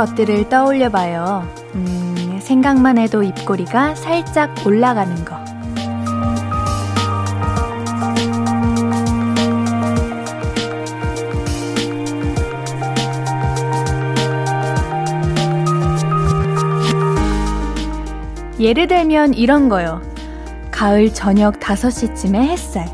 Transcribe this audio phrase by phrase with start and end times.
[0.00, 1.46] 것들을 떠올려 봐요.
[1.74, 5.36] 음, 생각만 해도 입꼬리가 살짝 올라가는 거.
[18.58, 20.00] 예를 들면 이런 거요.
[20.70, 22.88] 가을 저녁 5시쯤에 햇살.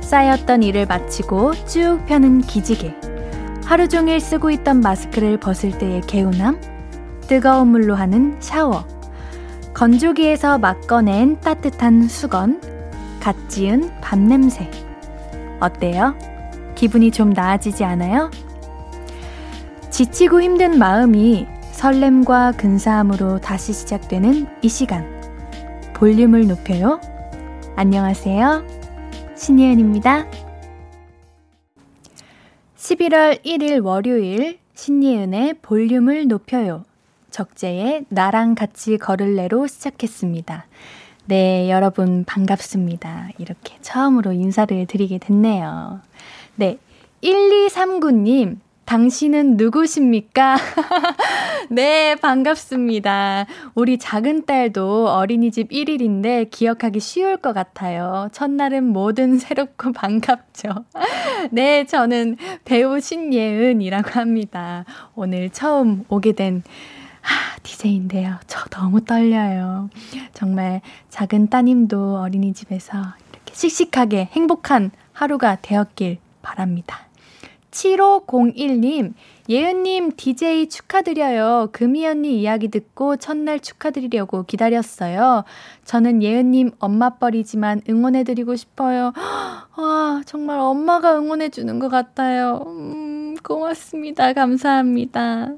[0.00, 3.05] 쌓였던 일을 마치고 쭉 펴는 기지개.
[3.66, 6.60] 하루 종일 쓰고 있던 마스크를 벗을 때의 개운함.
[7.26, 8.86] 뜨거운 물로 하는 샤워.
[9.74, 12.60] 건조기에서 막 꺼낸 따뜻한 수건.
[13.18, 14.70] 갓 지은 밥 냄새.
[15.58, 16.14] 어때요?
[16.76, 18.30] 기분이 좀 나아지지 않아요?
[19.90, 25.04] 지치고 힘든 마음이 설렘과 근사함으로 다시 시작되는 이 시간.
[25.92, 27.00] 볼륨을 높여요.
[27.74, 28.62] 안녕하세요.
[29.34, 30.45] 신예은입니다.
[32.96, 36.84] 11월 1일 월요일 신예은의 볼륨을 높여요.
[37.30, 40.66] 적재의 나랑 같이 걸을래로 시작했습니다.
[41.26, 43.30] 네, 여러분 반갑습니다.
[43.38, 46.00] 이렇게 처음으로 인사를 드리게 됐네요.
[46.54, 46.78] 네,
[47.22, 50.56] 1239님, 당신은 누구십니까?
[51.70, 53.46] 네, 반갑습니다.
[53.74, 58.28] 우리 작은 딸도 어린이집 1일인데 기억하기 쉬울 것 같아요.
[58.32, 60.68] 첫날은 뭐든 새롭고 반갑죠.
[61.50, 64.84] 네, 저는 배우 신예은이라고 합니다.
[65.16, 66.62] 오늘 처음 오게 된
[67.20, 68.36] 하, DJ인데요.
[68.46, 69.90] 저 너무 떨려요.
[70.32, 72.98] 정말 작은 따님도 어린이집에서
[73.32, 77.05] 이렇게 씩씩하게 행복한 하루가 되었길 바랍니다.
[77.76, 79.12] 7501님,
[79.48, 81.68] 예은님 DJ 축하드려요.
[81.72, 85.44] 금이 언니 이야기 듣고 첫날 축하드리려고 기다렸어요.
[85.84, 89.12] 저는 예은님 엄마뻘이지만 응원해드리고 싶어요.
[89.76, 92.64] 와, 정말 엄마가 응원해주는 것 같아요.
[92.66, 94.32] 음, 고맙습니다.
[94.32, 95.48] 감사합니다.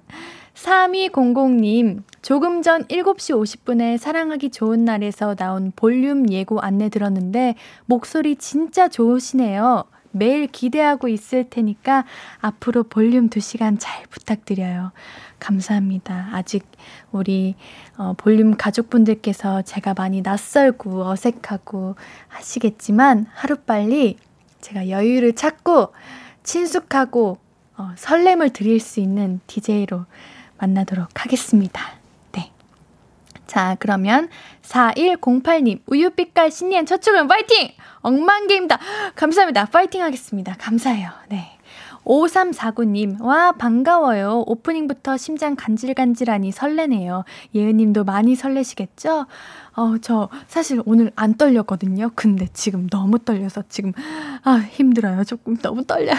[0.54, 7.54] 3200님, 조금 전 7시 50분에 사랑하기 좋은 날에서 나온 볼륨 예고 안내 들었는데,
[7.86, 9.84] 목소리 진짜 좋으시네요.
[10.18, 12.04] 매일 기대하고 있을 테니까
[12.40, 14.92] 앞으로 볼륨 2시간 잘 부탁드려요.
[15.38, 16.30] 감사합니다.
[16.32, 16.66] 아직
[17.12, 17.54] 우리
[17.96, 21.94] 어, 볼륨 가족분들께서 제가 많이 낯설고 어색하고
[22.28, 24.16] 하시겠지만 하루빨리
[24.60, 25.92] 제가 여유를 찾고
[26.42, 27.38] 친숙하고
[27.76, 30.04] 어, 설렘을 드릴 수 있는 DJ로
[30.58, 31.97] 만나도록 하겠습니다.
[33.48, 34.28] 자, 그러면
[34.62, 37.70] 4108님, 우유빛깔 신년 첫 출근 파이팅!
[38.02, 38.78] 엉망게임다.
[39.16, 39.64] 감사합니다.
[39.64, 40.54] 파이팅 하겠습니다.
[40.58, 41.10] 감사해요.
[41.30, 41.58] 네.
[42.04, 44.44] 5349님, 와, 반가워요.
[44.46, 47.24] 오프닝부터 심장 간질간질하니 설레네요.
[47.54, 49.26] 예은님도 많이 설레시겠죠?
[49.78, 52.10] 어, 저 사실 오늘 안 떨렸거든요.
[52.16, 53.92] 근데 지금 너무 떨려서 지금,
[54.42, 55.22] 아, 힘들어요.
[55.22, 56.16] 조금 너무 떨려요.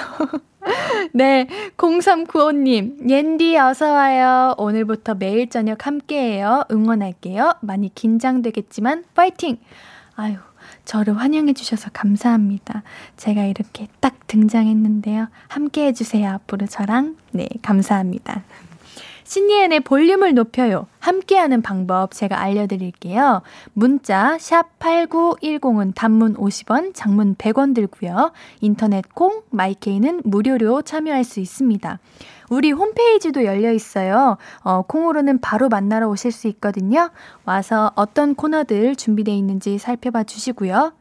[1.13, 4.55] 네, 0395님, 옌디 어서와요.
[4.57, 6.63] 오늘부터 매일 저녁 함께해요.
[6.71, 7.55] 응원할게요.
[7.59, 9.57] 많이 긴장되겠지만, 파이팅!
[10.15, 10.37] 아유,
[10.85, 12.83] 저를 환영해주셔서 감사합니다.
[13.17, 15.27] 제가 이렇게 딱 등장했는데요.
[15.49, 16.29] 함께해주세요.
[16.29, 17.17] 앞으로 저랑.
[17.33, 18.43] 네, 감사합니다.
[19.29, 20.87] 신예은의 볼륨을 높여요.
[20.97, 23.43] 함께하는 방법 제가 알려드릴게요.
[23.73, 28.31] 문자 샵 8910은 단문 50원, 장문 100원 들고요.
[28.59, 31.99] 인터넷 콩, 마이케이는 무료로 참여할 수 있습니다.
[32.49, 34.37] 우리 홈페이지도 열려 있어요.
[34.63, 37.11] 어, 콩으로는 바로 만나러 오실 수 있거든요.
[37.45, 40.93] 와서 어떤 코너들 준비되어 있는지 살펴봐 주시고요.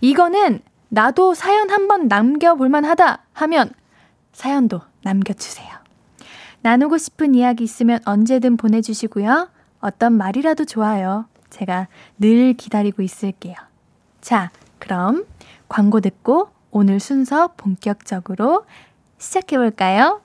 [0.00, 3.70] 이거는 나도 사연 한번 남겨볼만 하다 하면
[4.32, 5.81] 사연도 남겨주세요.
[6.62, 9.48] 나누고 싶은 이야기 있으면 언제든 보내주시고요.
[9.80, 11.26] 어떤 말이라도 좋아요.
[11.50, 11.88] 제가
[12.18, 13.54] 늘 기다리고 있을게요.
[14.20, 15.26] 자, 그럼
[15.68, 18.64] 광고 듣고 오늘 순서 본격적으로
[19.18, 20.20] 시작해볼까요?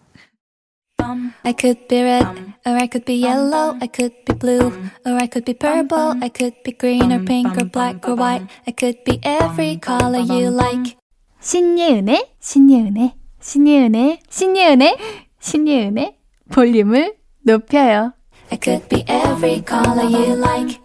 [1.43, 2.25] I could be red,
[2.65, 4.71] or I could be yellow, I could be blue,
[5.05, 8.45] or I could be purple, I could be green or pink or black or white,
[8.67, 10.97] I could be every color you like.
[11.39, 14.97] 신예은의, 신예은의, 신예은의, 신예은의,
[15.39, 16.16] 신예은의
[16.51, 18.13] 볼륨을 높여요.
[18.51, 20.79] I could be every color you like.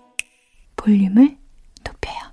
[0.76, 1.36] 볼륨을
[1.84, 2.32] 높여요.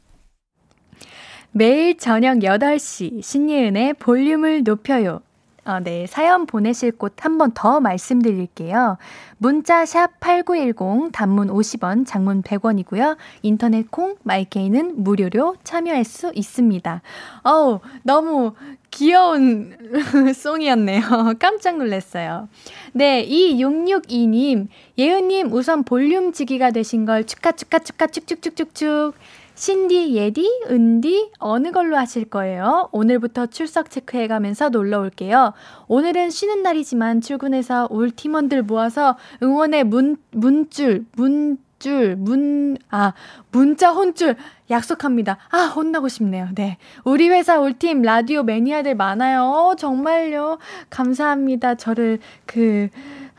[1.52, 5.22] 매일 저녁 8시 신예은의 볼륨을 높여요.
[5.66, 8.98] 어, 네, 사연 보내실 곳 한 번 더 말씀드릴게요.
[9.38, 13.18] 문자 샵 8910 단문 50원, 장문 100원이고요.
[13.44, 17.02] 인터넷 콩 마이케이는 무료로 참여할 수 있습니다.
[17.44, 18.54] 어우, 너무
[18.92, 19.76] 귀여운
[20.36, 21.02] 송이었네요.
[21.40, 22.50] 깜짝 놀랐어요.
[22.94, 29.14] 네, 2662님, 예은님 우선 볼륨지기가 되신 걸 축하, 축하, 축하, 축축축축축.
[29.56, 32.88] 신디, 예디, 은디 어느 걸로 하실 거예요?
[32.94, 35.52] 오늘부터 출석 체크해 가면서 놀러 올게요.
[35.90, 43.14] 오늘은 쉬는 날이지만 출근해서 올 팀원들 모아서 응원의 문 문줄 문 줄, 문, 아,
[43.52, 44.36] 문자 혼줄
[44.70, 45.38] 약속합니다.
[45.50, 46.50] 아, 혼나고 싶네요.
[46.54, 46.78] 네.
[47.04, 49.44] 우리 회사 올 팀 라디오 매니아들 많아요.
[49.44, 50.60] 어, 정말요.
[50.90, 51.76] 감사합니다.
[51.76, 52.90] 저를 그,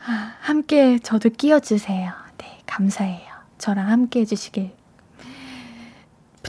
[0.05, 2.11] 아, 함께 저도 끼워주세요.
[2.37, 3.29] 네, 감사해요.
[3.59, 4.71] 저랑 함께 해주시길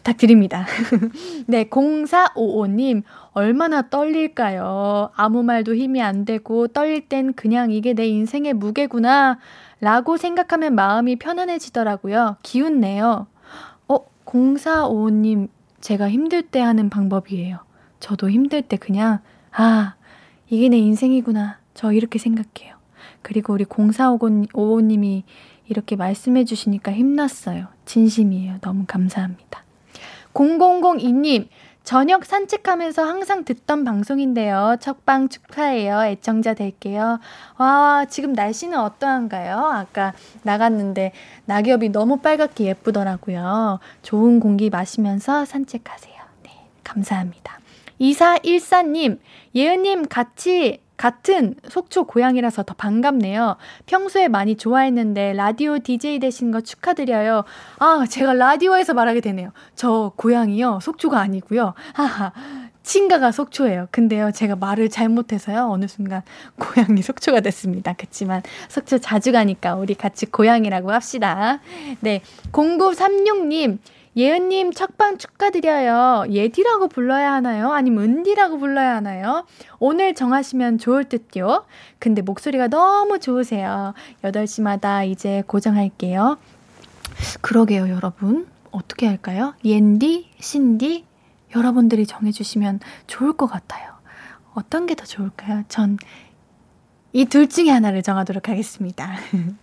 [0.02, 0.66] 부탁드립니다.
[1.46, 3.02] 네, 0455님,
[3.32, 5.10] 얼마나 떨릴까요?
[5.14, 9.38] 아무 말도 힘이 안 되고, 떨릴 땐 그냥 이게 내 인생의 무게구나.
[9.80, 12.36] 라고 생각하면 마음이 편안해지더라고요.
[12.42, 13.26] 기운내요.
[13.88, 13.96] 어,
[14.26, 15.48] 0455님,
[15.80, 17.58] 제가 힘들 때 하는 방법이에요.
[17.98, 19.20] 저도 힘들 때 그냥,
[19.52, 19.94] 아,
[20.48, 21.58] 이게 내 인생이구나.
[21.74, 22.76] 저 이렇게 생각해요.
[23.22, 25.22] 그리고 우리 0455님이
[25.68, 27.68] 이렇게 말씀해 주시니까 힘났어요.
[27.86, 28.58] 진심이에요.
[28.60, 29.64] 너무 감사합니다.
[30.34, 31.48] 0002님,
[31.84, 34.76] 저녁 산책하면서 항상 듣던 방송인데요.
[34.80, 36.04] 첫방 축하해요.
[36.04, 37.18] 애청자 될게요.
[37.58, 39.58] 와, 지금 날씨는 어떠한가요?
[39.58, 40.12] 아까
[40.42, 41.12] 나갔는데
[41.46, 43.80] 낙엽이 너무 빨갛게 예쁘더라고요.
[44.02, 46.14] 좋은 공기 마시면서 산책하세요.
[46.44, 46.50] 네,
[46.84, 47.58] 감사합니다.
[48.00, 49.18] 2414님,
[49.54, 53.56] 예은님 같이 같은 속초 고향이라서 더 반갑네요.
[53.86, 57.42] 평소에 많이 좋아했는데 라디오 DJ 되신 거 축하드려요.
[57.80, 59.50] 아, 제가 라디오에서 말하게 되네요.
[59.74, 60.78] 저 고향이요.
[60.80, 61.74] 속초가 아니고요.
[61.94, 62.30] 하하.
[62.84, 63.88] 친가가 속초예요.
[63.90, 66.22] 근데요, 제가 말을 잘못해서요, 어느 순간
[66.60, 67.94] 고향이 속초가 됐습니다.
[67.94, 71.58] 그치만, 속초 자주 가니까 우리 같이 고향이라고 합시다.
[71.98, 72.22] 네.
[72.52, 73.78] 0936님,
[74.14, 76.26] 예은님 첫방 축하드려요.
[76.30, 77.72] 예디라고 불러야 하나요?
[77.72, 79.46] 아니면 은디라고 불러야 하나요?
[79.78, 81.64] 오늘 정하시면 좋을 듯요.
[81.98, 83.94] 근데 목소리가 너무 좋으세요.
[84.22, 86.36] 8시마다 이제 고정할게요.
[87.40, 88.46] 그러게요, 여러분.
[88.70, 89.54] 어떻게 할까요?
[89.64, 91.06] 옌디, 신디,
[91.56, 93.92] 여러분들이 정해주시면 좋을 것 같아요.
[94.54, 95.64] 어떤 게 더 좋을까요?
[95.68, 95.96] 전
[97.14, 99.12] 이 둘 중에 하나를 정하도록 하겠습니다.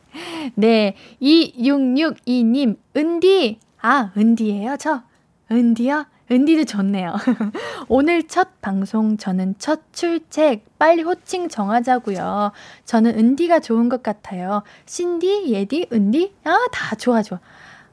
[0.54, 5.04] 네, 2662님, 은디, 아, 은디예요, 저?
[5.52, 6.06] 은디요?
[6.32, 7.16] 은디도 좋네요.
[7.88, 12.52] 오늘 첫 방송, 저는 첫 출첵, 빨리 호칭 정하자고요.
[12.86, 14.62] 저는 은디가 좋은 것 같아요.
[14.86, 16.36] 신디, 예디, 은디?
[16.44, 17.40] 아, 다 좋아, 좋아.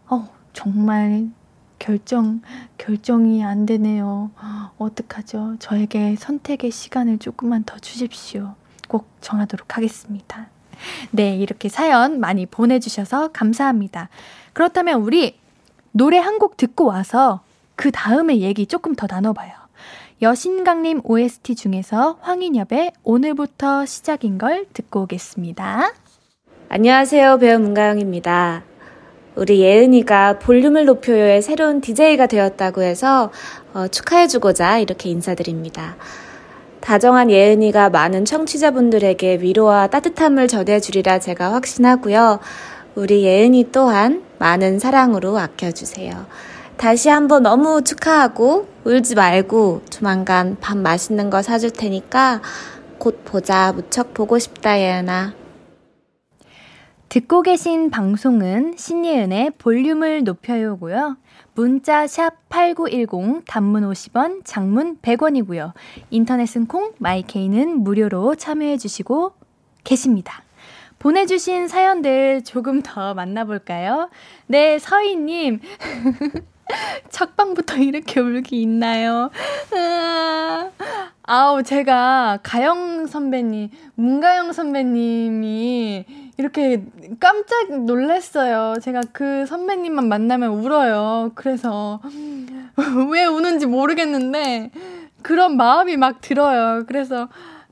[0.09, 1.31] 어, 정말
[1.79, 2.43] 결정,
[2.77, 4.31] 결정이 안 되네요.
[4.77, 5.57] 어떡하죠?
[5.59, 8.55] 저에게 선택의 시간을 조금만 더 주십시오.
[8.89, 10.49] 꼭 정하도록 하겠습니다.
[11.11, 14.11] 네, 이렇게 사연 많이 보내주셔서 감사합니다.
[14.53, 15.39] 그렇다면 우리
[15.97, 17.41] 노래 한 곡 듣고 와서
[17.75, 19.51] 그 다음에 얘기 조금 더 나눠봐요.
[20.21, 25.95] 여신강림 OST 중에서 황인엽의 오늘부터 시작인 걸 듣고 오겠습니다.
[26.69, 27.39] 안녕하세요.
[27.39, 28.65] 배우 문가영입니다.
[29.37, 33.31] 우리 예은이가 볼륨을 높여요의 새로운 DJ가 되었다고 해서
[33.73, 35.97] 어, 축하해주고자 이렇게 인사드립니다.
[36.81, 42.41] 다정한 예은이가 많은 청취자분들에게 위로와 따뜻함을 전해주리라 제가 확신하고요.
[42.97, 46.27] 우리 예은이 또한 많은 사랑으로 아껴주세요.
[46.79, 52.41] 다시 한번 너무 축하하고 울지 말고 조만간 밥 맛있는 거 사줄 테니까
[52.99, 53.73] 곧 보자.
[53.75, 55.35] 무척 보고 싶다, 예은아.
[57.11, 61.19] 듣고 계신 방송은 신예은의 볼륨을 높여요고요.
[61.55, 65.73] 문자 샵 8910 단문 50원, 장문 100원이고요.
[66.11, 69.33] 인터넷은 콩, 마이케이는 무료로 참여해 주시고
[69.85, 70.46] 계십니다.
[71.07, 74.11] 보내주신 사연들 조금 더 만나볼까요?
[74.49, 75.61] 네, 서희님.
[77.11, 79.31] 첫 방부터 이렇게 울기 있나요?
[81.23, 86.05] 아우, 제가 가영 선배님, 문가영 선배님이
[86.39, 86.85] 이렇게
[87.21, 88.81] 깜짝 놀랐어요.
[88.83, 91.31] 제가 그 선배님만 만나면 울어요.
[91.37, 92.01] 그래서
[93.13, 94.73] 왜 우는지 모르겠는데
[95.23, 96.83] 그런 마음이 막 들어요.
[96.89, 97.29] 그래서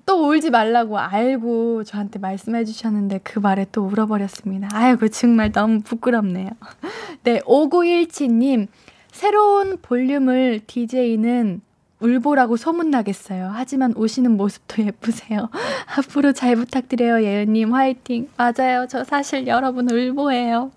[0.07, 4.69] 또 울지 말라고 알고 저한테 말씀해 주셨는데 그 말에 또 울어버렸습니다.
[4.73, 6.51] 아이고, 정말 너무 부끄럽네요.
[7.25, 8.69] 네, 5917님,
[9.11, 11.63] 새로운 볼륨을 DJ는
[12.01, 13.51] 울보라고 소문나겠어요.
[13.55, 15.49] 하지만 오시는 모습도 예쁘세요.
[15.97, 17.73] 앞으로 잘 부탁드려요, 예은님.
[17.73, 18.29] 화이팅.
[18.37, 18.87] 맞아요.
[18.89, 20.71] 저 사실 여러분 울보예요.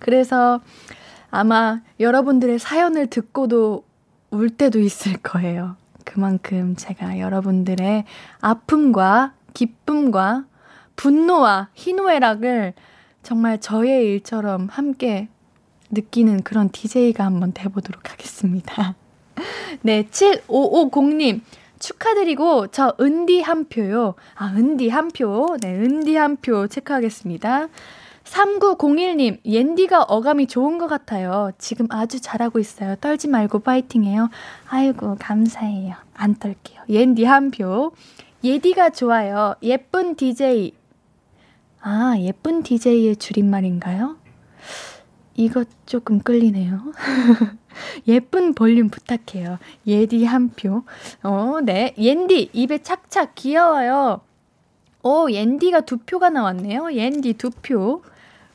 [0.00, 0.60] 그래서
[1.30, 3.84] 아마 여러분들의 사연을 듣고도
[4.30, 5.76] 울 때도 있을 거예요.
[6.04, 8.04] 그만큼 제가 여러분들의
[8.40, 10.44] 아픔과 기쁨과
[10.96, 12.74] 분노와 희노애락을
[13.22, 15.28] 정말 저의 일처럼 함께
[15.90, 18.94] 느끼는 그런 DJ가 한번 돼보도록 하겠습니다.
[19.82, 21.40] 네, 7550님.
[21.78, 24.14] 축하드리고, 저 은디 한 표요.
[24.36, 25.56] 아, 은디 한 표.
[25.60, 27.68] 네, 은디 한 표 체크하겠습니다.
[28.24, 31.50] 3901님, 옌디가 어감이 좋은 것 같아요.
[31.58, 32.96] 지금 아주 잘하고 있어요.
[32.96, 34.30] 떨지 말고 파이팅해요.
[34.68, 35.94] 아이고, 감사해요.
[36.14, 36.82] 안 떨게요.
[36.88, 37.92] 옌디 한 표.
[38.44, 39.54] 예디가 좋아요.
[39.62, 40.72] 예쁜 DJ.
[41.80, 44.16] 아, 예쁜 DJ의 줄임말인가요?
[45.34, 46.80] 이것 조금 끌리네요.
[48.06, 49.58] 예쁜 볼륨 부탁해요.
[49.86, 50.84] 예디 한 표.
[51.22, 51.94] 어, 네.
[51.98, 54.20] 옌디, 입에 착착 귀여워요.
[55.02, 56.92] 오, 옌디가 두 표가 나왔네요.
[56.92, 58.02] 옌디 두 표.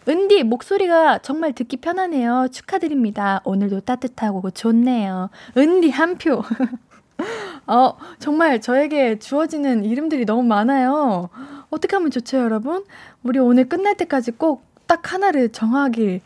[0.07, 2.47] 은디, 목소리가 정말 듣기 편하네요.
[2.51, 3.41] 축하드립니다.
[3.43, 5.29] 오늘도 따뜻하고 좋네요.
[5.57, 6.43] 은디 한 표.
[7.67, 11.29] 어, 정말 저에게 주어지는 이름들이 너무 많아요.
[11.69, 12.85] 어떻게 하면 좋죠, 여러분?
[13.23, 16.21] 우리 오늘 끝날 때까지 꼭 딱 하나를 정하길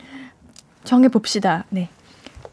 [0.83, 1.65] 정해 봅시다.
[1.69, 1.89] 네.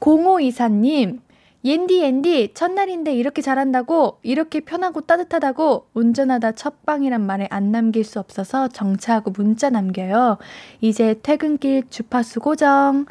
[0.00, 1.20] 0524님,
[1.64, 8.68] 옌디 옌디 첫날인데 이렇게 잘한다고 이렇게 편하고 따뜻하다고 운전하다 첫방이란 말을 안 남길 수 없어서
[8.68, 10.38] 정차하고 문자 남겨요.
[10.80, 13.06] 이제 퇴근길 주파수 고정.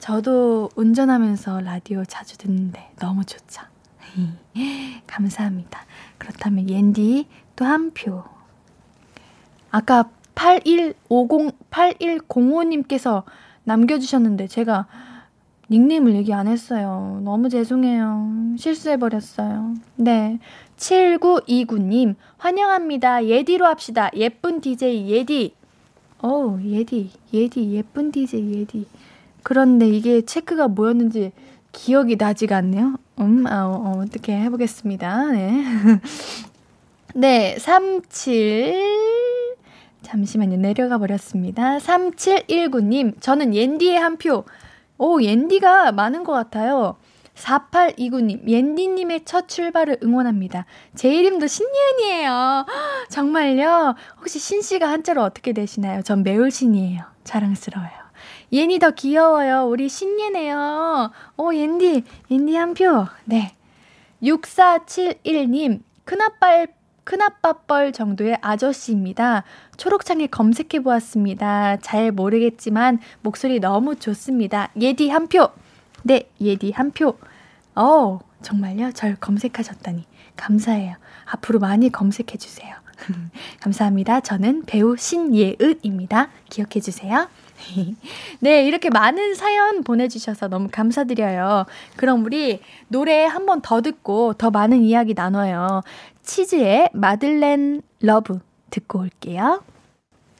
[0.00, 3.62] 저도 운전하면서 라디오 자주 듣는데 너무 좋죠.
[5.06, 5.86] 감사합니다.
[6.18, 8.24] 그렇다면 옌디 또 한 표.
[9.70, 13.22] 아까 8150 8105님께서
[13.64, 14.86] 남겨주셨는데 제가
[15.70, 17.20] 닉네임을 얘기 안 했어요.
[17.24, 18.56] 너무 죄송해요.
[18.58, 19.74] 실수해버렸어요.
[19.96, 20.38] 네.
[20.76, 23.26] 7929님, 환영합니다.
[23.26, 24.10] 예디로 합시다.
[24.14, 25.54] 예쁜 DJ 예디.
[26.22, 28.86] 어 예디, 예디, 예쁜 DJ 예디.
[29.42, 31.32] 그런데 이게 체크가 뭐였는지
[31.72, 32.96] 기억이 나지가 않네요.
[33.20, 35.26] 음, 아, 어, 어, 어떻게 해보겠습니다.
[35.32, 35.64] 네.
[37.14, 38.74] 네, 37.
[40.02, 40.56] 잠시만요.
[40.56, 41.78] 내려가 버렸습니다.
[41.78, 44.44] 3719님, 저는 옌디의 한 표.
[45.04, 46.96] 오, 옌디가 많은 것 같아요.
[47.34, 50.64] 4829님, 옌디님의 첫 출발을 응원합니다.
[50.94, 52.66] 제 이름도 신예은이에요.
[53.10, 53.96] 정말요?
[54.18, 56.02] 혹시 신씨가 한자로 어떻게 되시나요?
[56.02, 57.02] 전 매울신이에요.
[57.24, 57.90] 자랑스러워요.
[58.52, 59.66] 옌이 더 귀여워요.
[59.66, 61.10] 우리 신예네요.
[61.36, 63.08] 오, 옌디, 옌디 한 표.
[63.24, 63.56] 네.
[64.22, 66.66] 6471님, 큰아빠
[67.04, 69.42] 큰아빠 뻘 정도의 아저씨입니다.
[69.86, 71.78] 초록창에 검색해 보았습니다.
[71.78, 74.68] 잘 모르겠지만 목소리 너무 좋습니다.
[74.80, 75.48] 예디 한 표.
[76.04, 77.18] 네, 예디 한 표.
[77.74, 78.92] 어, 정말요?
[78.92, 80.04] 절 검색하셨다니
[80.36, 80.94] 감사해요.
[81.24, 82.76] 앞으로 많이 검색해 주세요.
[83.60, 84.20] 감사합니다.
[84.20, 86.28] 저는 배우 신예은입니다.
[86.48, 87.28] 기억해 주세요.
[88.38, 91.66] 네, 이렇게 많은 사연 보내주셔서 너무 감사드려요.
[91.96, 95.82] 그럼 우리 노래 한 번 더 듣고 더 많은 이야기 나눠요.
[96.22, 98.38] 치즈의 Madeleine Love
[98.70, 99.64] 듣고 올게요.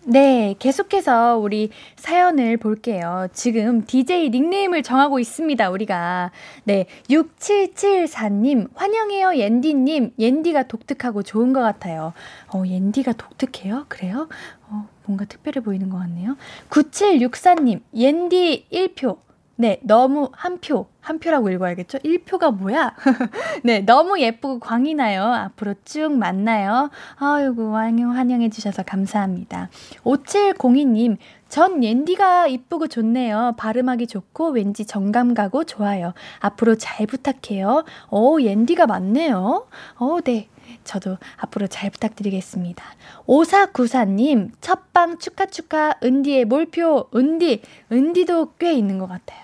[0.04, 3.28] 네, 계속해서 우리 사연을 볼게요.
[3.32, 6.32] 지금 DJ 닉네임을 정하고 있습니다, 우리가.
[6.64, 10.14] 네, 6774님, 환영해요, 옌디님.
[10.18, 12.14] 옌디가 독특하고 좋은 것 같아요.
[12.52, 13.86] 어, 옌디가 독특해요?
[13.88, 14.28] 그래요?
[14.68, 16.36] 어, 뭔가 특별해 보이는 것 같네요.
[16.70, 19.18] 9764님, 옌디 1표.
[19.62, 21.98] 네, 너무 한 표, 한 표라고 읽어야겠죠?
[21.98, 22.96] 1표가 뭐야?
[23.62, 25.22] 네, 너무 예쁘고 광이 나요.
[25.22, 26.90] 앞으로 쭉 만나요.
[27.14, 29.68] 아이고, 환영, 환영해 주셔서 감사합니다.
[30.02, 31.16] 5702님,
[31.48, 33.54] 전 옌디가 이쁘고 좋네요.
[33.56, 36.12] 발음하기 좋고 왠지 정감 가고 좋아요.
[36.40, 37.84] 앞으로 잘 부탁해요.
[38.10, 39.68] 오, 옌디가 맞네요.
[39.98, 40.48] 어, 네.
[40.82, 42.84] 저도 앞으로 잘 부탁드리겠습니다.
[43.26, 49.41] 5494님, 첫방 축하 축하, 은디의 몰표, 은디, 은디도 꽤 있는 것 같아요.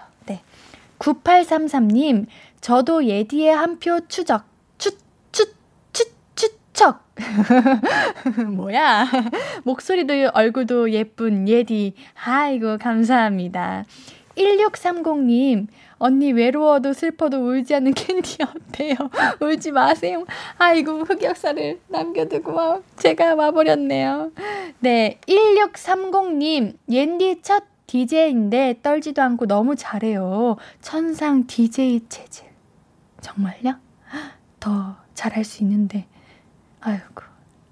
[0.99, 1.05] 네.
[1.05, 2.27] 9833님,
[2.61, 4.45] 저도 예디의 한 표 추적,
[4.79, 4.91] 추,
[5.33, 5.45] 추,
[5.93, 7.05] 추, 추척.
[8.55, 9.07] 뭐야?
[9.65, 11.95] 목소리도 얼굴도 예쁜 예디.
[12.25, 13.85] 아이고, 감사합니다.
[14.37, 15.67] 1630님,
[15.99, 18.95] 언니 외로워도 슬퍼도 울지 않는 캔디 어때요?
[19.41, 20.25] 울지 마세요.
[20.59, 24.31] 아이고, 흑역사를 남겨두고 와, 제가 와버렸네요.
[24.79, 30.57] 네, 1630님, 옌디 첫 DJ인데 떨지도 않고 너무 잘해요.
[30.81, 32.47] 천상 DJ 체질.
[33.21, 33.75] 정말요?
[34.61, 36.07] 더 잘할 수 있는데.
[36.81, 37.23] 아이고.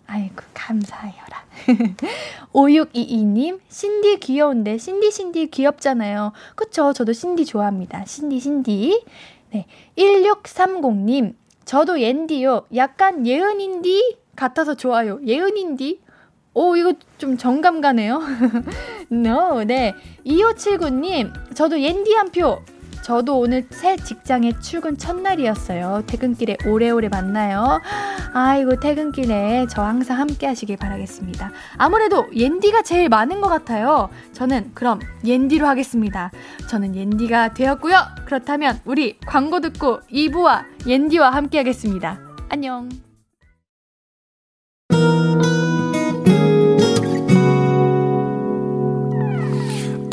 [0.09, 1.45] 아이고, 감사해요라.
[2.55, 6.33] 5622님, 신디 귀여운데, 신디, 신디 귀엽잖아요.
[6.55, 6.93] 그쵸?
[6.93, 8.05] 저도 신디 좋아합니다.
[8.05, 9.05] 신디, 신디.
[9.51, 9.67] 네.
[9.99, 12.67] 1630님, 저도 옌디요.
[12.77, 15.19] 약간 예은인디 같아서 좋아요.
[15.27, 16.01] 예은인디?
[16.57, 18.23] 오, 이거 좀 정감 가네요.
[19.13, 19.95] no, 네.
[20.25, 22.63] 2579님, 저도 옌디 한 표.
[23.03, 26.05] 저도 오늘 새 직장에 출근 첫날이었어요.
[26.07, 27.83] 퇴근길에 오래오래 만나요.
[28.33, 31.53] 아이고, 퇴근길에 저 항상 함께 하시길 바라겠습니다.
[31.77, 34.09] 아무래도 옌디가 제일 많은 것 같아요.
[34.33, 36.33] 저는 그럼 옌디로 하겠습니다.
[36.71, 37.97] 저는 옌디가 되었고요.
[38.25, 42.19] 그렇다면 우리 광고 듣고 2부와 옌디와 함께 하겠습니다.
[42.49, 43.06] 안녕.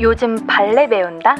[0.00, 1.36] 요즘 발레 배운다?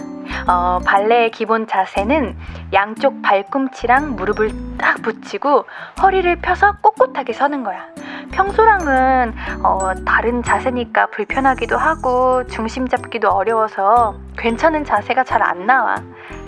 [0.48, 2.36] 어, 발레의 기본 자세는
[2.72, 5.64] 양쪽 발꿈치랑 무릎을 딱 붙이고
[6.00, 7.86] 허리를 펴서 꼿꼿하게 서는 거야.
[8.32, 15.96] 평소랑은 어, 다른 자세니까 불편하기도 하고 중심 잡기도 어려워서 괜찮은 자세가 잘 안 나와.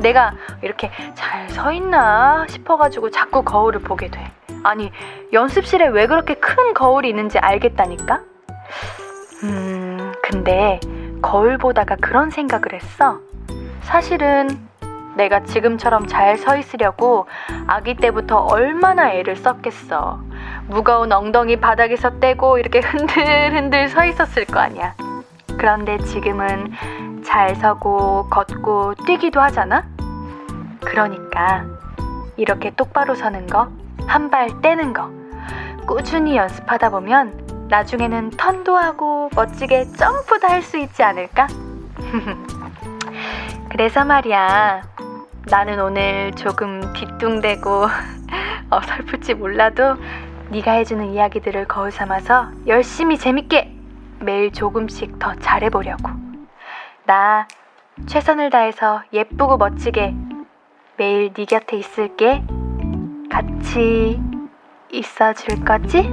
[0.00, 0.32] 내가
[0.62, 4.20] 이렇게 잘 서 있나 싶어가지고 자꾸 거울을 보게 돼.
[4.64, 4.90] 아니,
[5.32, 8.20] 연습실에 왜 그렇게 큰 거울이 있는지 알겠다니까?
[9.44, 10.80] 음, 근데
[11.24, 13.18] 거울 보다가 그런 생각을 했어.
[13.80, 14.46] 사실은
[15.16, 17.26] 내가 지금처럼 잘 서 있으려고
[17.66, 20.20] 아기 때부터 얼마나 애를 썼겠어.
[20.68, 24.94] 무거운 엉덩이 바닥에서 떼고 이렇게 흔들흔들 서 있었을 거 아니야.
[25.56, 26.74] 그런데 지금은
[27.24, 29.86] 잘 서고 걷고 뛰기도 하잖아?
[30.84, 31.64] 그러니까
[32.36, 33.68] 이렇게 똑바로 서는 거,
[34.06, 35.08] 한 발 떼는 거,
[35.86, 41.46] 꾸준히 연습하다 보면 나중에는 턴도 하고 멋지게 점프도 할 수 있지 않을까?
[43.70, 44.82] 그래서 말이야.
[45.46, 47.86] 나는 오늘 조금 뒤뚱대고
[48.70, 49.96] 어설플지 몰라도
[50.50, 53.74] 네가 해주는 이야기들을 거울 삼아서 열심히 재밌게
[54.20, 56.10] 매일 조금씩 더 잘해보려고.
[57.04, 57.46] 나
[58.06, 60.14] 최선을 다해서 예쁘고 멋지게
[60.96, 62.42] 매일 네 곁에 있을게.
[63.30, 64.20] 같이
[64.90, 66.10] 있어줄 거지?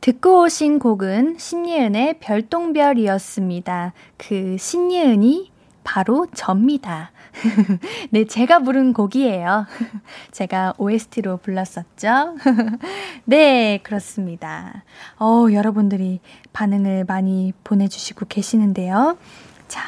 [0.00, 3.92] 듣고 오신 곡은 신예은의 별똥별이었습니다.
[4.16, 5.52] 그 신예은이
[5.84, 7.10] 바로 접니다.
[8.10, 9.66] 네, 제가 부른 곡이에요.
[10.32, 12.36] 제가 OST로 불렀었죠.
[13.26, 14.84] 네, 그렇습니다.
[15.18, 16.20] 어, 여러분들이
[16.54, 19.18] 반응을 많이 보내주시고 계시는데요.
[19.68, 19.82] 자,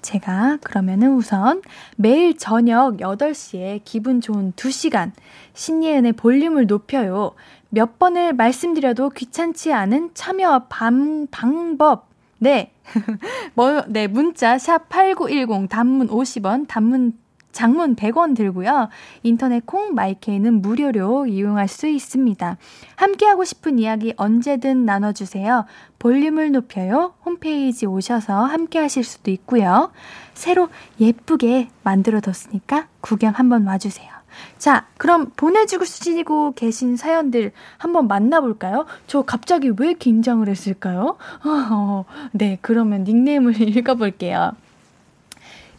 [0.00, 1.60] 제가 그러면은 우선
[1.96, 5.12] 매일 저녁 8시에 기분 좋은 2시간
[5.52, 7.34] 신예은의 볼륨을 높여요.
[7.70, 12.08] 몇 번을 말씀드려도 귀찮지 않은 참여 방, 방법.
[12.38, 12.72] 네.
[13.54, 17.12] 뭐, 네, 문자, 샵 8910, 단문 50원, 단문,
[17.52, 18.88] 장문 100원 들고요.
[19.22, 22.56] 인터넷 콩, 마이케이는 무료로 이용할 수 있습니다.
[22.96, 25.66] 함께하고 싶은 이야기 언제든 나눠주세요.
[25.98, 27.14] 볼륨을 높여요.
[27.24, 29.90] 홈페이지 오셔서 함께하실 수도 있고요.
[30.34, 30.68] 새로
[31.00, 34.19] 예쁘게 만들어뒀으니까 구경 한번 와주세요.
[34.58, 38.86] 자, 그럼 보내주시고 계신 사연들 한번 만나볼까요?
[39.06, 41.16] 저 갑자기 왜 긴장을 했을까요?
[41.44, 44.52] 어, 네, 그러면 닉네임을 읽어볼게요.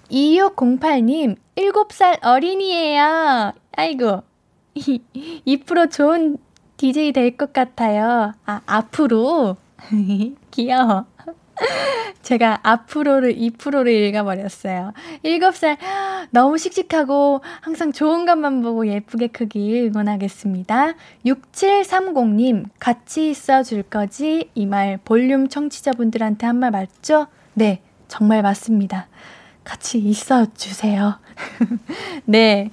[0.10, 3.54] 2608님, 7살 어린이에요.
[3.76, 4.24] 아이고,
[4.76, 6.38] 2% 좋은
[6.78, 8.34] DJ 될 것 같아요.
[8.46, 9.58] 아, 앞으로?
[10.52, 11.06] 귀여워.
[12.24, 14.94] 제가 앞으로를 2%를 읽어버렸어요.
[15.26, 15.78] 7살
[16.32, 20.94] 너무 씩씩하고 항상 좋은 것만 보고 예쁘게 크길 응원하겠습니다.
[21.26, 24.50] 6730님 같이 있어 줄 거지?
[24.56, 27.28] 이 말 볼륨 청취자분들한테 한 말 맞죠?
[27.54, 29.08] 네, 정말 맞습니다.
[29.64, 31.20] 같이 있어 주세요.
[32.26, 32.70] 네.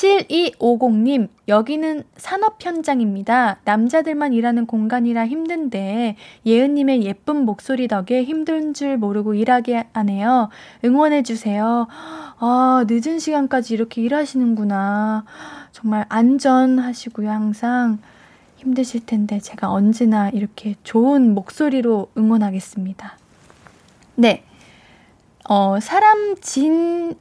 [0.00, 3.58] 7250님, 여기는 산업 현장입니다.
[3.64, 10.48] 남자들만 일하는 공간이라 힘든데, 예은님의 예쁜 목소리 덕에 힘든 줄 모르고 일하게 하네요.
[10.84, 11.86] 응원해주세요.
[12.38, 15.24] 아, 늦은 시간까지 이렇게 일하시는구나.
[15.72, 17.98] 정말 안전하시고요, 항상.
[18.56, 23.18] 힘드실 텐데, 제가 언제나 이렇게 좋은 목소리로 응원하겠습니다.
[24.16, 24.44] 네.
[25.48, 27.16] 어, 사람 진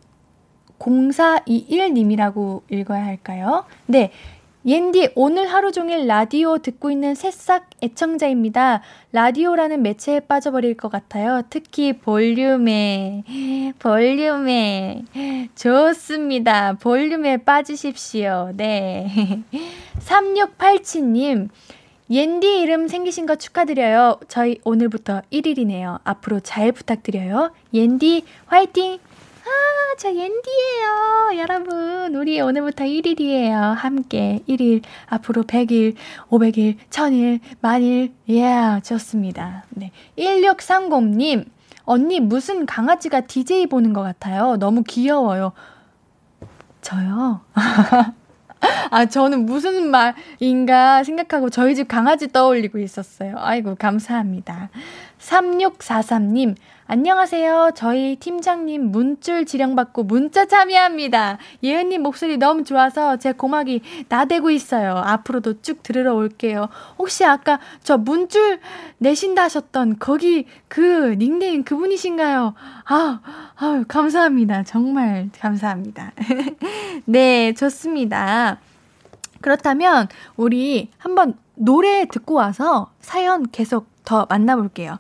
[0.80, 3.66] 0421님이라고 읽어야 할까요?
[3.86, 4.12] 네.
[4.66, 8.82] 옌디, 오늘 하루 종일 라디오 듣고 있는 새싹 애청자입니다.
[9.14, 11.44] 라디오라는 매체에 빠져버릴 것 같아요.
[11.50, 13.24] 특히 볼륨에,
[13.80, 15.04] 볼륨에.
[15.56, 16.74] 좋습니다.
[16.74, 18.52] 볼륨에 빠지십시오.
[18.56, 19.44] 네.
[20.00, 21.48] 3687님,
[22.12, 24.20] 옌디 이름 생기신 거 축하드려요.
[24.28, 26.00] 저희 오늘부터 1일이네요.
[26.04, 27.52] 앞으로 잘 부탁드려요.
[27.74, 29.00] 옌디, 화이팅!
[29.50, 31.40] 아, 저 옌디예요.
[31.40, 33.74] 여러분, 우리 오늘부터 1일이에요.
[33.74, 35.96] 함께 1일, 앞으로 100일,
[36.30, 39.64] 500일, 1000일, 만일, 예, yeah, 좋습니다.
[39.72, 39.92] 네.
[40.18, 41.46] 1630님,
[41.86, 44.58] 언니 무슨 강아지가 DJ 보는 것 같아요.
[44.58, 45.54] 너무 귀여워요.
[46.82, 47.42] 저요?
[48.92, 53.36] 아, 저는 무슨 말인가 생각하고 저희 집 강아지 떠올리고 있었어요.
[53.38, 54.70] 아이고, 감사합니다.
[55.20, 56.56] 3643님,
[56.92, 57.74] 안녕하세요.
[57.76, 61.38] 저희 팀장님 문줄 지령받고 문자 참여합니다.
[61.62, 64.98] 예은님 목소리 너무 좋아서 제 고막이 나대고 있어요.
[64.98, 66.68] 앞으로도 쭉 들으러 올게요.
[66.98, 68.60] 혹시 아까 저 문줄
[68.98, 72.56] 내신다 하셨던 거기 그 닉네임 그분이신가요?
[72.86, 73.20] 아,
[73.56, 74.64] 아 감사합니다.
[74.64, 76.14] 정말 감사합니다.
[77.06, 78.58] 네, 좋습니다.
[79.42, 84.98] 그렇다면 우리 한번 노래 듣고 와서 사연 계속 더 만나볼게요.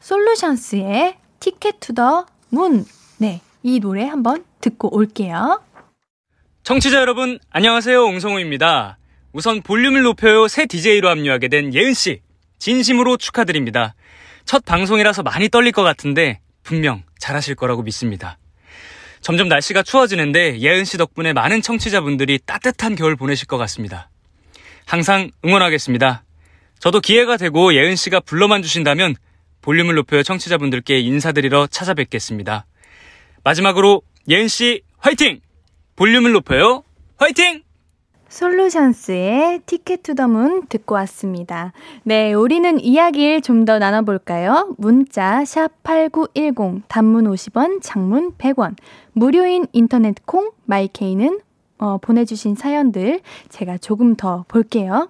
[0.00, 2.84] 솔루션스의 Ticket to the Moon.
[3.16, 5.62] 네, 이 노래 한번 듣고 올게요.
[6.62, 8.04] 청취자 여러분, 안녕하세요.
[8.04, 8.98] 옹성우입니다.
[9.32, 12.20] 우선 볼륨을 높여요 새 DJ로 합류하게 된 예은씨.
[12.58, 13.94] 진심으로 축하드립니다.
[14.44, 18.38] 첫 방송이라서 많이 떨릴 것 같은데 분명 잘하실 거라고 믿습니다.
[19.22, 24.10] 점점 날씨가 추워지는데 예은 씨 덕분에 많은 청취자분들이 따뜻한 겨울 보내실 것 같습니다.
[24.86, 26.24] 항상 응원하겠습니다.
[26.78, 29.14] 저도 기회가 되고 예은 씨가 불러만 주신다면
[29.62, 32.66] 볼륨을 높여 청취자분들께 인사드리러 찾아뵙겠습니다.
[33.44, 35.40] 마지막으로 예은 씨 화이팅!
[35.96, 36.82] 볼륨을 높여요
[37.18, 37.62] 화이팅!
[38.28, 41.72] 솔루션스의 Ticket to the Moon 듣고 왔습니다.
[42.04, 44.74] 네, 우리는 이야기를 좀 더 나눠볼까요?
[44.78, 48.76] 문자 샵8910 단문 50원, 장문 100원
[49.12, 51.40] 무료인 인터넷 콩 마이케이는
[51.78, 55.08] 어, 보내주신 사연들 제가 조금 더 볼게요.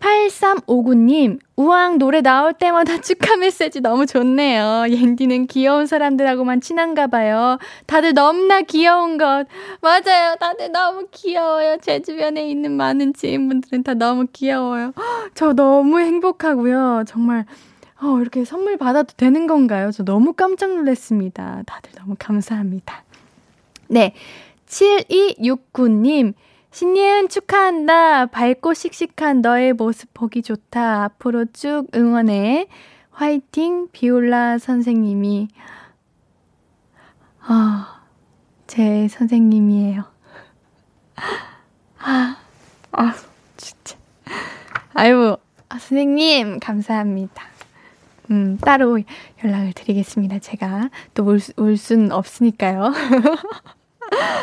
[0.00, 4.86] 8359님, 우왕 노래 나올 때마다 축하 메시지 너무 좋네요.
[4.88, 7.58] 옌디는 귀여운 사람들하고만 친한가 봐요.
[7.86, 9.46] 다들 너무나 귀여운 것.
[9.80, 10.36] 맞아요.
[10.38, 11.78] 다들 너무 귀여워요.
[11.80, 14.92] 제 주변에 있는 많은 지인분들은 다 너무 귀여워요.
[15.34, 17.04] 저 너무 행복하고요.
[17.06, 17.44] 정말,
[18.00, 19.90] 어, 이렇게 선물 받아도 되는 건가요?
[19.90, 21.62] 저 너무 깜짝 놀랐습니다.
[21.66, 23.02] 다들 너무 감사합니다.
[23.88, 24.14] 네.
[24.66, 26.34] 7269님,
[26.70, 28.26] 신예은 축하한다.
[28.26, 31.04] 밝고 씩씩한 너의 모습 보기 좋다.
[31.04, 32.68] 앞으로 쭉 응원해.
[33.10, 35.48] 화이팅, 비올라 선생님이.
[37.40, 38.02] 아,
[38.66, 40.04] 제 선생님이에요.
[41.98, 42.36] 아,
[42.92, 43.14] 아,
[43.56, 43.96] 진짜.
[44.94, 45.36] 아유,
[45.68, 47.42] 아, 선생님, 감사합니다.
[48.30, 49.00] 음, 따로
[49.42, 50.38] 연락을 드리겠습니다.
[50.38, 52.92] 제가 또 올, 올순 없으니까요.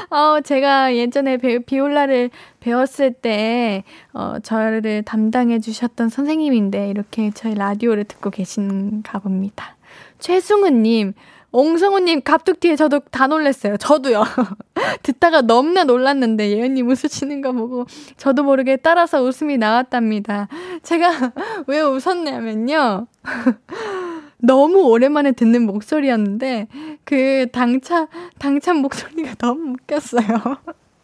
[0.09, 8.03] 어, 제가 예전에 배, 비올라를 배웠을 때, 어, 저를 담당해 주셨던 선생님인데, 이렇게 저희 라디오를
[8.05, 9.75] 듣고 계신가 봅니다.
[10.19, 11.13] 최승우님,
[11.55, 13.77] 옹성우님 갑툭튀에 저도 다 놀랐어요.
[13.77, 14.25] 저도요.
[15.03, 17.85] 듣다가 너무나 놀랐는데 예은님 웃으시는 거 보고
[18.17, 20.49] 저도 모르게 따라서 웃음이 나왔답니다.
[20.83, 21.09] 제가
[21.67, 23.07] 왜 웃었냐면요.
[24.45, 26.67] 너무 오랜만에 듣는 목소리였는데
[27.03, 28.07] 그 당차
[28.39, 30.23] 당찬 목소리가 너무 웃겼어요.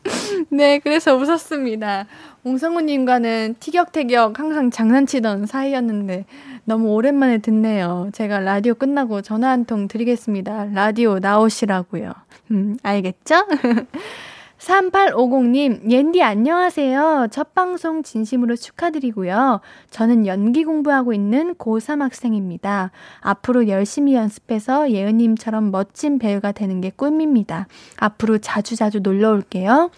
[0.49, 2.05] 네, 그래서 웃었습니다.
[2.43, 6.25] 옹성우님과는 티격태격 항상 장난치던 사이였는데
[6.65, 8.09] 너무 오랜만에 듣네요.
[8.13, 10.69] 제가 라디오 끝나고 전화 한 통 드리겠습니다.
[10.73, 12.13] 라디오 나오시라고요.
[12.51, 13.45] 음, 알겠죠?
[14.61, 17.29] 3850님, 옌디 안녕하세요.
[17.31, 19.59] 첫 방송 진심으로 축하드리고요.
[19.89, 22.91] 저는 연기 공부하고 있는 고3 학생입니다.
[23.21, 27.67] 앞으로 열심히 연습해서 예은님처럼 멋진 배우가 되는 게 꿈입니다.
[27.97, 29.89] 앞으로 자주자주 놀러 올게요.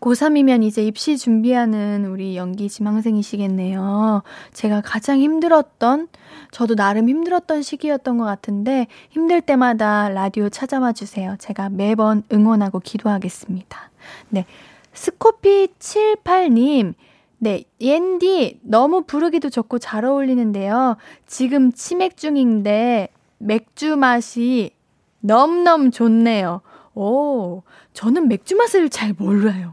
[0.00, 4.22] 고3이면 이제 입시 준비하는 우리 연기 지망생이시겠네요.
[4.52, 6.08] 제가 가장 힘들었던,
[6.50, 11.36] 저도 나름 힘들었던 시기였던 것 같은데, 힘들 때마다 라디오 찾아와 주세요.
[11.38, 13.90] 제가 매번 응원하고 기도하겠습니다.
[14.28, 14.44] 네.
[14.94, 16.94] 스코피78님,
[17.38, 20.96] 네, 옌디 너무 부르기도 좋고 잘 어울리는데요.
[21.26, 24.70] 지금 치맥 중인데 맥주 맛이
[25.20, 26.62] 너무너무 좋네요.
[26.94, 27.62] 오,
[27.96, 29.72] 저는 맥주 맛을 잘 몰라요.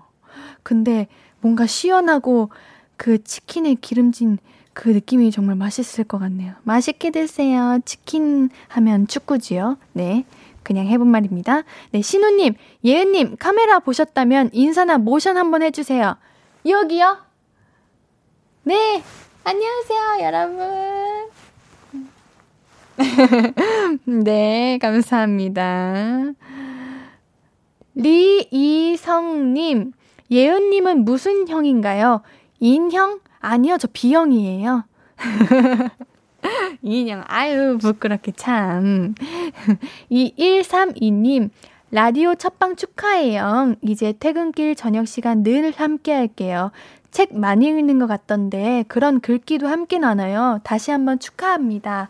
[0.64, 1.08] 근데
[1.42, 2.50] 뭔가 시원하고
[2.96, 4.38] 그 치킨의 기름진
[4.72, 6.54] 그 느낌이 정말 맛있을 것 같네요.
[6.64, 7.80] 맛있게 드세요.
[7.84, 9.78] 치킨 하면 축구지요.
[9.92, 10.26] 네.
[10.64, 11.64] 그냥 해본 말입니다.
[11.92, 12.54] 네, 신우님,
[12.86, 16.16] 예은님, 카메라 보셨다면 인사나 모션 한번 해주세요.
[16.66, 17.18] 여기요?
[18.64, 19.04] 네,
[19.44, 21.30] 안녕하세요, 여러분.
[24.24, 26.32] 네, 감사합니다.
[27.96, 29.92] 리이성님,
[30.32, 32.22] 예은님은 무슨 형인가요?
[32.60, 33.20] 인형?
[33.40, 34.86] 아니요, 저 B형이에요.
[36.82, 39.16] 인형, 아유, 부끄럽게 참.
[40.12, 41.50] 2132님,
[41.92, 43.76] 라디오 첫방 축하해요.
[43.82, 46.72] 이제 퇴근길 저녁 시간 늘 함께 할게요.
[47.12, 50.60] 책 많이 읽는 것 같던데 그런 글귀도 함께 나눠요.
[50.64, 52.10] 다시 한번 축하합니다.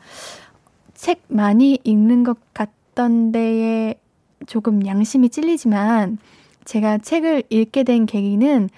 [0.93, 3.95] 책 많이 읽는 것 같던데에
[4.47, 6.17] 조금 양심이 찔리지만
[6.65, 8.69] 제가 책을 읽게 된 계기는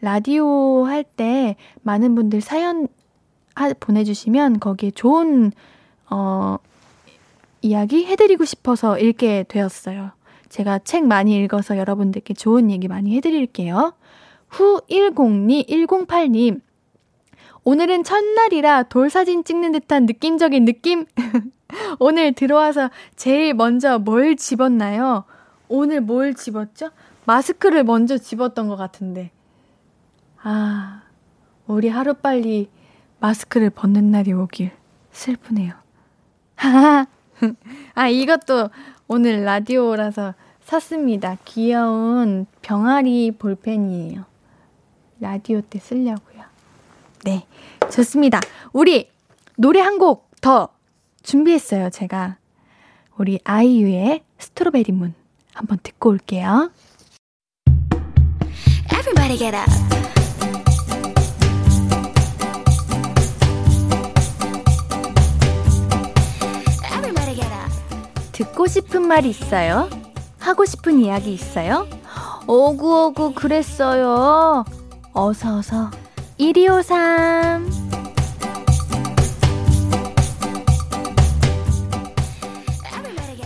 [0.00, 2.88] 라디오 할 때 많은 분들 사연
[3.54, 5.52] 하, 보내주시면 거기에 좋은
[6.10, 6.58] 어,
[7.60, 10.12] 이야기 해드리고 싶어서 읽게 되었어요.
[10.48, 13.92] 제가 책 많이 읽어서 여러분들께 좋은 얘기 많이 해드릴게요.
[14.50, 16.60] 후10니 108님
[17.68, 21.04] 오늘은 첫날이라 돌 사진 찍는 듯한 느낌적인 느낌?
[22.00, 25.24] 오늘 들어와서 제일 먼저 뭘 집었나요?
[25.68, 26.92] 오늘 뭘 집었죠?
[27.26, 29.32] 마스크를 먼저 집었던 것 같은데.
[30.42, 31.02] 아,
[31.66, 32.70] 우리 하루빨리
[33.20, 34.70] 마스크를 벗는 날이 오길
[35.10, 35.74] 슬프네요.
[37.94, 38.70] 아, 이것도
[39.08, 41.36] 오늘 라디오라서 샀습니다.
[41.44, 44.24] 귀여운 병아리 볼펜이에요.
[45.20, 46.47] 라디오 때 쓰려고요.
[47.28, 47.46] 네,
[47.90, 48.40] 좋습니다.
[48.72, 49.10] 우리
[49.56, 50.68] 노래 한 곡 더
[51.22, 52.38] 준비했어요, 제가.
[53.18, 55.14] 우리 아이유의 스트로베리 문
[55.52, 56.70] 한번 듣고 올게요.
[58.92, 59.68] Everybody get up.
[68.32, 69.88] 듣고 싶은 말 있어요?
[70.38, 71.86] 하고 싶은 이야기 있어요?
[72.46, 74.64] 오구오구 그랬어요.
[75.12, 75.90] 어서 어서
[76.38, 77.88] 1253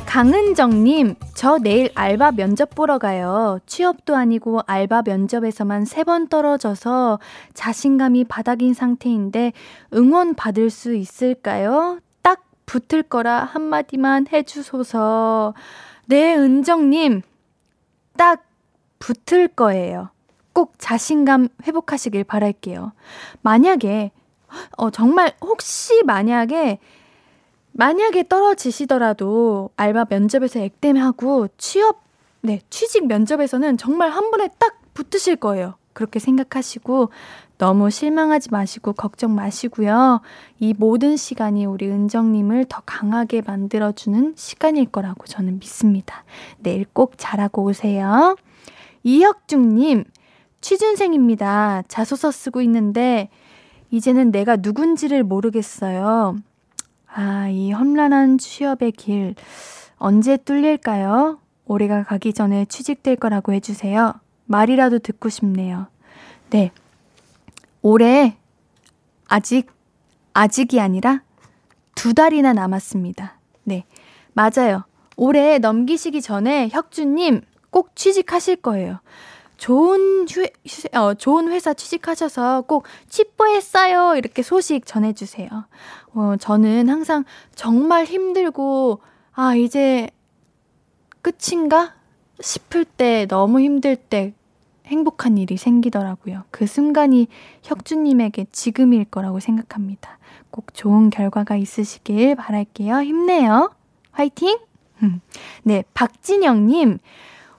[0.07, 3.59] 강은정님, 저 내일 알바 면접 보러 가요.
[3.65, 7.19] 취업도 아니고 알바 면접에서만 세 번 떨어져서
[7.55, 9.53] 자신감이 바닥인 상태인데
[9.95, 11.99] 응원 받을 수 있을까요?
[12.73, 15.53] 붙을 거라 한마디만 해주소서.
[16.07, 17.21] 네, 은정님.
[18.17, 18.45] 딱
[18.99, 20.09] 붙을 거예요.
[20.53, 22.93] 꼭 자신감 회복하시길 바랄게요.
[23.43, 24.11] 만약에,
[24.77, 26.79] 어, 정말 혹시 만약에,
[27.73, 32.03] 만약에 떨어지시더라도 알바 면접에서 액땜하고 취업,
[32.43, 35.75] 네, 취직 면접에서는 정말 한 번에 딱 붙으실 거예요.
[35.95, 37.11] 그렇게 생각하시고
[37.59, 40.21] 너무 실망하지 마시고 걱정 마시고요.
[40.59, 46.25] 이 모든 시간이 우리 은정님을 더 강하게 만들어주는 시간일 거라고 저는 믿습니다.
[46.59, 48.37] 내일 꼭 잘하고 오세요.
[49.05, 50.05] 이혁중님,
[50.63, 51.83] 취준생입니다.
[51.89, 53.29] 자소서 쓰고 있는데,
[53.91, 56.37] 이제는 내가 누군지를 모르겠어요.
[57.07, 59.35] 아, 이 험난한 취업의 길,
[59.97, 61.39] 언제 뚫릴까요?
[61.67, 64.15] 올해가 가기 전에 취직될 거라고 해주세요.
[64.47, 65.89] 말이라도 듣고 싶네요.
[66.51, 66.71] 네.
[67.83, 68.37] 올해
[69.29, 69.69] 아직,
[70.33, 71.23] 아직이 아니라
[71.95, 73.39] 두 달이나 남았습니다.
[73.65, 73.85] 네.
[74.33, 74.85] 맞아요.
[75.17, 79.01] 올해 넘기시기 전에 혁주님 꼭 취직하실 거예요.
[79.63, 80.45] 좋은 휴,
[80.99, 84.17] 어, 좋은 회사 취직하셔서 꼭 취뽀했어요.
[84.17, 85.49] 이렇게 소식 전해주세요.
[86.15, 87.23] 어, 저는 항상
[87.55, 88.99] 정말 힘들고,
[89.31, 90.11] 아, 이제
[91.23, 91.95] 끝인가?
[92.41, 94.35] 싶을 때, 너무 힘들 때,
[94.87, 96.43] 행복한 일이 생기더라고요.
[96.51, 97.29] 그 순간이
[97.63, 100.19] 혁주님에게 지금일 거라고 생각합니다.
[100.51, 102.97] 꼭 좋은 결과가 있으시길 바랄게요.
[102.97, 103.73] 힘내요.
[104.11, 104.59] 화이팅!
[105.63, 106.99] 네, 박진영님.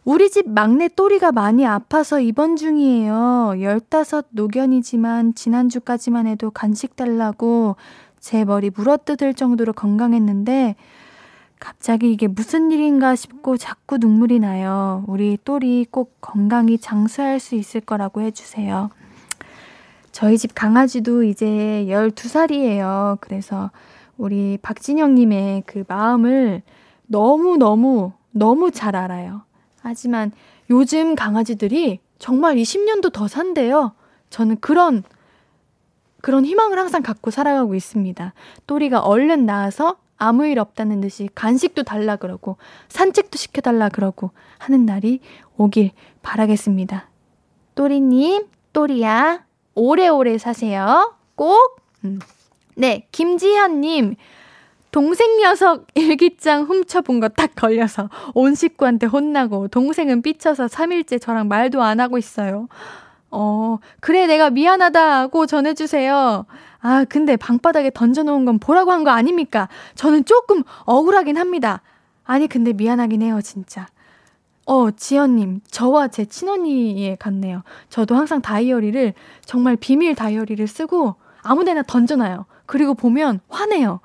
[0.06, 3.54] 우리 집 막내 또리가 많이 아파서 입원 중이에요.
[3.58, 7.78] 15 노견이지만 지난주까지만 해도 간식 달라고
[8.20, 10.76] 제 머리 물어뜯을 정도로 건강했는데
[11.58, 15.06] 갑자기 이게 무슨 일인가 싶고 자꾸 눈물이 나요.
[15.08, 18.89] 우리 또리 꼭 건강히 장수할 수 있을 거라고 해주세요.
[20.12, 23.20] 저희 집 강아지도 이제 12살이에요.
[23.22, 23.72] 그래서
[24.18, 26.62] 우리 박진영님의 그 마음을
[27.08, 29.44] 너무너무, 너무 잘 알아요.
[29.84, 30.32] 하지만
[30.69, 33.93] 요즘 강아지들이 정말 20년도 더 산대요.
[34.30, 35.04] 저는 그런,
[36.22, 38.34] 그런 희망을 항상 갖고 살아가고 있습니다.
[38.65, 45.19] 또리가 얼른 나와서 아무 일 없다는 듯이 간식도 달라 그러고 산책도 시켜달라 그러고 하는 날이
[45.58, 45.91] 오길
[46.22, 47.10] 바라겠습니다.
[47.76, 51.13] 또리님, 또리야, 오래오래 사세요.
[51.36, 51.82] 꼭!
[52.06, 52.19] 음.
[52.76, 54.15] 네, 김지현님,
[54.93, 61.82] 동생 녀석 일기장 훔쳐본 거 딱 걸려서 온 식구한테 혼나고 동생은 삐쳐서 3일째 저랑 말도
[61.82, 62.67] 안 하고 있어요.
[63.32, 66.45] 어, 그래, 내가 미안하다고 전해주세요.
[66.82, 69.67] 아, 근데 방바닥에 던져놓은 건 보라고 한 거 아닙니까?
[69.95, 71.82] 저는 조금 억울하긴 합니다.
[72.23, 73.88] 아니, 근데 미안하긴 해요, 진짜.
[74.67, 77.63] 어, 지연님, 저와 제 친언니에 같네요.
[77.89, 82.45] 저도 항상 다이어리를, 정말 비밀 다이어리를 쓰고 아무 데나 던져놔요.
[82.67, 83.99] 그리고 보면 화내요.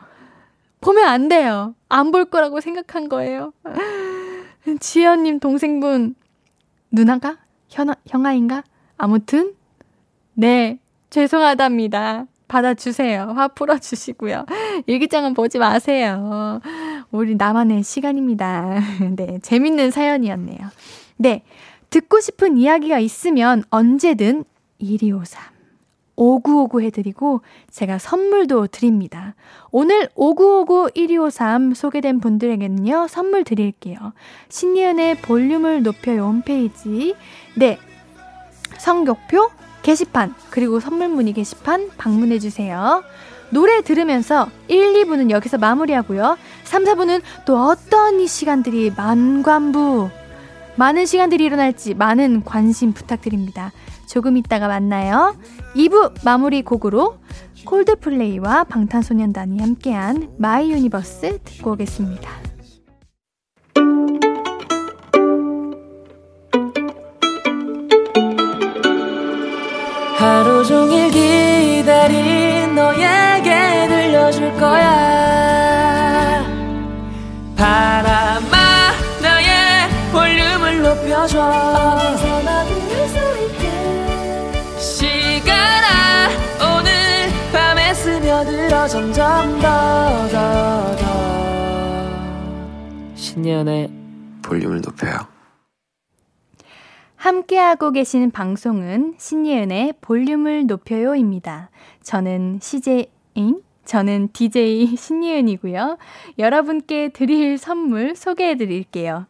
[0.81, 1.75] 보면 안 돼요.
[1.89, 3.53] 안 볼 거라고 생각한 거예요.
[4.81, 6.15] 지연님 동생분,
[6.91, 7.39] 누나가?
[7.69, 8.63] 현, 형아인가?
[8.97, 9.55] 아무튼,
[10.35, 10.79] 네,
[11.11, 12.27] 죄송하답니다.
[12.49, 13.33] 받아주세요.
[13.37, 14.47] 화 풀어주시고요.
[14.87, 16.61] 일기장은 보지 마세요.
[17.11, 18.81] 우리 나만의 시간입니다.
[19.17, 20.59] 네, 재밌는 사연이었네요.
[21.17, 21.43] 네,
[21.91, 24.45] 듣고 싶은 이야기가 있으면 언제든
[24.81, 25.58] 1253.
[26.19, 29.35] 5959 해드리고 제가 선물도 드립니다.
[29.71, 33.97] 오늘 5959 1253 소개된 분들에게는요, 선물 드릴게요.
[34.49, 37.15] 신예은의 볼륨을 높여요 홈페이지.
[37.57, 37.79] 네.
[38.79, 39.51] 성격표
[39.83, 43.05] 게시판, 그리고 선물 문의 게시판 방문해주세요.
[43.51, 46.37] 노래 들으면서 1, 2부는 여기서 마무리하고요.
[46.65, 50.11] 3, 4부는 또 어떤 이 시간들이 만관부,
[50.77, 53.73] 많은 시간들이 일어날지 많은 관심 부탁드립니다.
[54.09, 55.37] 조금 있다가 만나요.
[55.77, 57.19] 2부 마무리 곡으로
[57.65, 62.31] 콜드플레이와 방탄소년단이 함께한 My Universe 듣고 오겠습니다.
[70.17, 76.45] 하루 종일 기다린 너에게 들려줄 거야
[77.57, 78.93] 바람아
[79.23, 82.28] 나의 볼륨을 높여줘
[88.39, 91.09] 스며들어 점점 더 더 더
[93.17, 93.91] 신예은의
[94.43, 95.27] 볼륨을 높여요
[97.17, 101.71] 함께하고 계신 방송은 신예은의 볼륨을 높여요입니다.
[102.03, 105.99] 저는 CJ인, 저는 DJ 신예은이고요.
[106.39, 109.27] 여러분께 드릴 선물 소개해 드릴게요.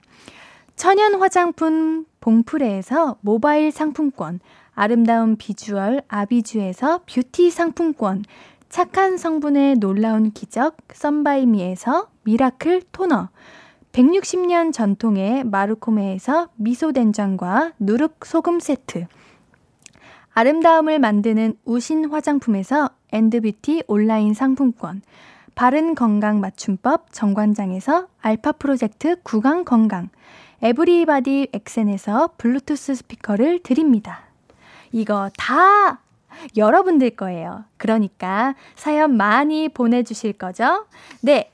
[0.77, 4.40] 천연 화장품 봉프레에서 모바일 상품권,
[4.75, 8.23] 아름다운 비주얼 아비주에서 뷰티 상품권,
[8.69, 13.31] 착한 성분의 놀라운 기적 썬바이미에서 miracle 토너,
[13.93, 19.07] 160년 전통의 마르코메에서 미소된장과 누룩 소금 세트.
[20.35, 25.01] 아름다움을 만드는 우신 화장품에서 엔드뷰티 온라인 상품권.
[25.55, 30.11] 바른 건강 맞춤법 정관장에서 알파 프로젝트 구강 건강.
[30.63, 34.21] 에브리바디 엑센에서 블루투스 스피커를 드립니다.
[34.93, 36.03] 이거 다
[36.57, 37.64] 여러분들 거예요.
[37.77, 40.87] 그러니까 사연 많이 보내주실 거죠?
[41.20, 41.51] 네.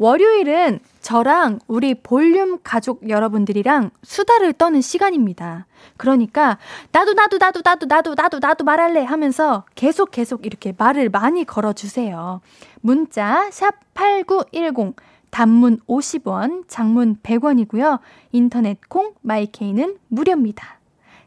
[0.00, 5.66] 월요일은 저랑 우리 볼륨 가족 여러분들이랑 수다를 떠는 시간입니다.
[5.96, 6.58] 그러니까
[6.92, 11.72] 나도 나도 나도 나도 나도 나도 나도 말할래 하면서 계속 계속 이렇게 말을 많이 걸어
[11.72, 12.40] 주세요.
[12.80, 14.94] 문자 샵 8910
[15.30, 17.98] 단문 50원, 장문 100원이고요.
[18.32, 20.78] 인터넷 콩 마이케이는 무료입니다.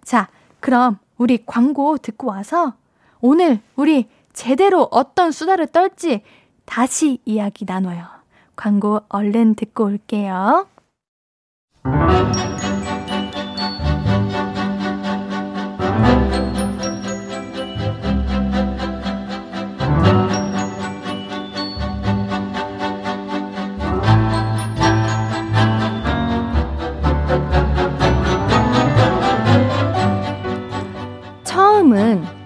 [0.04, 0.28] 자,
[0.60, 2.74] 그럼 우리 광고 듣고 와서
[3.22, 6.22] 오늘 우리 제대로 어떤 수다를 떨지
[6.66, 8.06] 다시 이야기 나눠요.
[8.56, 10.68] 광고 얼른 듣고 올게요.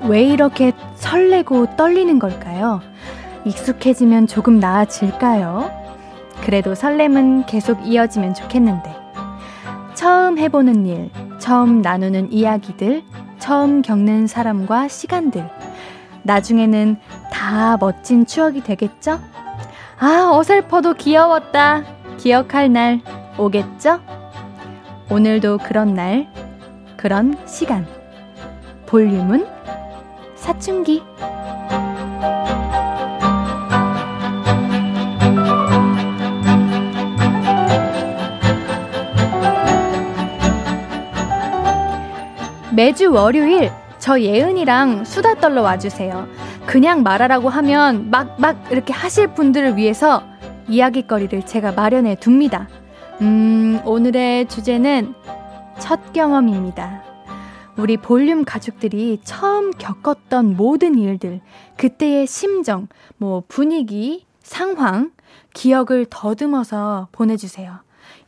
[0.07, 2.81] 왜 이렇게 설레고 떨리는 걸까요?
[3.43, 5.71] 익숙해지면 조금 나아질까요?
[6.41, 8.95] 그래도 설렘은 계속 이어지면 좋겠는데.
[9.95, 13.03] 처음 해보는 일, 처음 나누는 이야기들,
[13.39, 15.49] 처음 겪는 사람과 시간들.
[16.23, 16.97] 나중에는
[17.31, 19.19] 다 멋진 추억이 되겠죠?
[19.99, 21.83] 아, 어설퍼도 귀여웠다.
[22.17, 23.01] 기억할 날
[23.37, 23.99] 오겠죠?
[25.09, 26.27] 오늘도 그런 날,
[26.95, 27.87] 그런 시간.
[28.85, 29.45] 볼륨은
[30.45, 31.01] 사춘기.
[42.75, 46.27] 매주 월요일 저 예은이랑 수다 떨러 와주세요.
[46.67, 50.21] 그냥 말하라고 하면 막, 막 이렇게 하실 분들을 위해서
[50.67, 52.67] 이야기거리를 제가 마련해 둡니다.
[53.21, 55.15] 음, 오늘의 주제는
[55.79, 57.04] 첫 경험입니다.
[57.77, 61.41] 우리 볼륨 가족들이 처음 겪었던 모든 일들,
[61.77, 65.11] 그때의 심정, 뭐 분위기, 상황,
[65.53, 67.79] 기억을 더듬어서 보내주세요.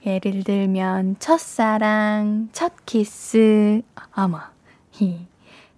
[0.05, 3.81] 예를 들면, 첫사랑, 첫 키스,
[4.15, 4.39] 어머,
[4.91, 5.27] 히.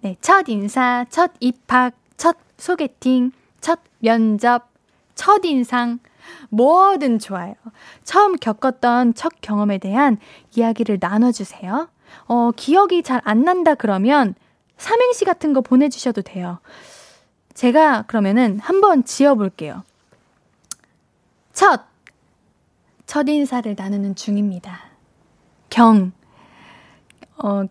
[0.00, 4.68] 네, 첫 인사, 첫 입학, 첫 소개팅, 첫 면접,
[5.14, 6.00] 첫 인상,
[6.48, 7.54] 뭐든 좋아요.
[8.02, 10.18] 처음 겪었던 첫 경험에 대한
[10.56, 11.88] 이야기를 나눠주세요.
[12.26, 14.34] 어, 기억이 잘 안 난다 그러면
[14.76, 16.58] 삼행시 같은 거 보내주셔도 돼요.
[17.54, 19.84] 제가 그러면은 한번 지어볼게요.
[21.52, 21.82] 첫,
[23.06, 24.80] 첫 인사를 나누는 중입니다.
[25.68, 26.12] 경,
[27.36, 27.64] 어,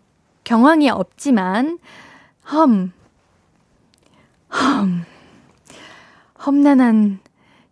[0.44, 1.78] 경황이 없지만,
[2.52, 2.92] 험,
[4.50, 5.04] 험,
[6.44, 7.20] 험난한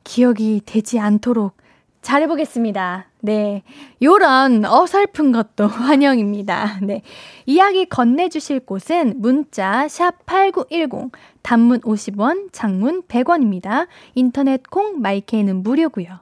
[0.04, 1.56] 기억이 되지 않도록
[2.02, 3.06] 잘해보겠습니다.
[3.20, 3.62] 네.
[4.02, 6.78] 요런 어설픈 것도 환영입니다.
[6.82, 7.02] 네.
[7.46, 11.10] 이야기 건네주실 곳은 문자 샵8910
[11.42, 13.86] 단문 50원, 장문 100원입니다.
[14.14, 16.20] 인터넷 콩 마이케이는 무료고요.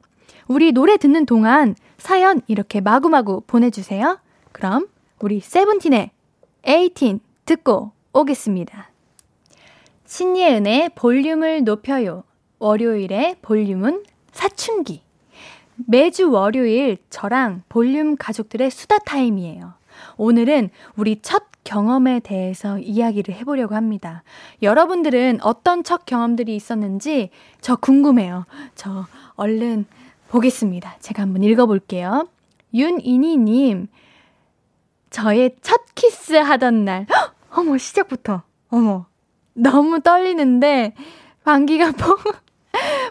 [0.48, 4.18] 우리 노래 듣는 동안 사연 이렇게 마구마구 보내주세요.
[4.52, 4.86] 그럼
[5.20, 6.10] 우리 세븐틴의
[6.64, 8.90] 18 듣고 오겠습니다.
[10.06, 12.24] 신예은의 볼륨을 높여요.
[12.58, 15.05] 월요일에 볼륨은 사춘기.
[15.76, 19.74] 매주 월요일 저랑 볼륨 가족들의 수다 타임이에요.
[20.16, 24.22] 오늘은 우리 첫 경험에 대해서 이야기를 해보려고 합니다.
[24.62, 28.46] 여러분들은 어떤 첫 경험들이 있었는지 저 궁금해요.
[28.74, 29.86] 저 얼른
[30.28, 30.96] 보겠습니다.
[31.00, 32.28] 제가 한번 읽어볼게요.
[32.74, 33.88] 윤이니님,
[35.10, 37.34] 저의 첫 키스 하던 날, 헉!
[37.50, 38.42] 어머, 시작부터.
[38.68, 39.06] 어머,
[39.54, 40.94] 너무 떨리는데,
[41.44, 42.16] 방귀가 뽕,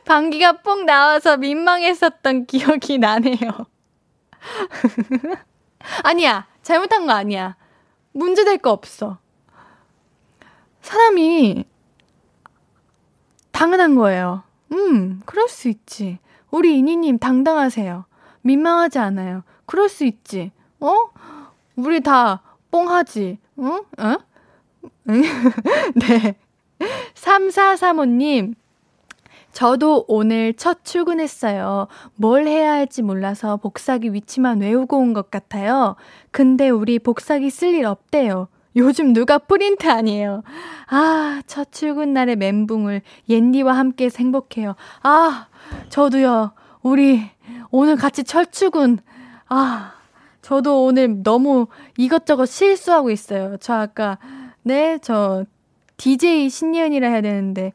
[0.06, 3.36] 방귀가 뽕 나와서 민망했었던 기억이 나네요.
[6.04, 6.48] 아니야.
[6.62, 7.56] 잘못한 거 아니야.
[8.14, 9.18] 문제될 거 없어.
[10.82, 11.66] 사람이
[13.52, 14.44] 당연한 거예요.
[14.72, 16.20] 음, 그럴 수 있지.
[16.52, 18.06] 우리 이니님 당당하세요.
[18.42, 19.44] 민망하지 않아요.
[19.66, 20.52] 그럴 수 있지.
[20.80, 20.94] 어?
[21.76, 22.42] 우리 다
[22.72, 23.40] 뽕하지.
[23.60, 23.84] 응?
[23.98, 24.18] 어?
[25.06, 26.36] 네.
[27.16, 28.56] 3435님,
[29.56, 31.88] 저도 오늘 첫 출근했어요.
[32.16, 35.96] 뭘 해야 할지 몰라서 복사기 위치만 외우고 온 것 같아요.
[36.32, 38.50] 근데 우리 복사기 쓸 일 없대요.
[38.76, 40.44] 요즘 누가 프린트 아니에요.
[40.90, 44.76] 아, 첫 출근 날의 멘붕을 옌디와 함께 행복해요.
[45.04, 45.48] 아,
[45.88, 46.52] 저도요.
[46.84, 47.24] 우리
[47.72, 49.00] 오늘 같이 첫 출근.
[49.48, 49.94] 아,
[50.42, 53.56] 저도 오늘 너무 이것저것 실수하고 있어요.
[53.62, 54.18] 저 아까,
[54.64, 55.46] 네, 저
[55.96, 57.72] DJ 신예은이라 해야 되는데,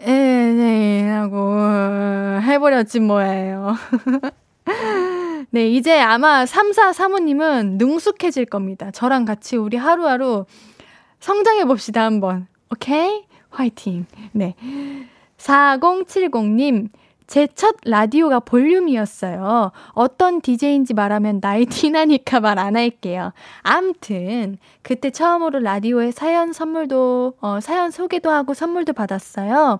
[0.00, 1.54] 씨, 네, 라고
[2.40, 3.74] 해버렸지 뭐예요.
[5.50, 8.90] 네, 이제 아마 34 사모님은 능숙해질 겁니다.
[8.90, 10.44] 저랑 같이 우리 하루하루
[11.20, 12.46] 성장해 봅시다, 한번.
[12.70, 13.24] 오케이?
[13.50, 14.06] 화이팅.
[14.32, 14.54] 네.
[15.38, 16.90] 4070님,
[17.28, 19.70] 제 첫 라디오가 볼륨이었어요.
[19.92, 23.32] 어떤 DJ인지 말하면 나이 티나니까 말 안 할게요.
[23.62, 29.78] 암튼, 그때 처음으로 라디오에 사연 선물도, 어, 사연 소개도 하고 선물도 받았어요.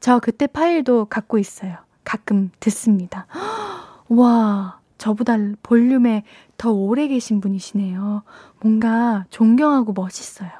[0.00, 1.76] 저 그때 파일도 갖고 있어요.
[2.04, 3.26] 가끔 듣습니다.
[4.08, 6.24] 와, 저보다 볼륨에
[6.56, 8.22] 더 오래 계신 분이시네요.
[8.60, 10.50] 뭔가 존경하고 멋있어요.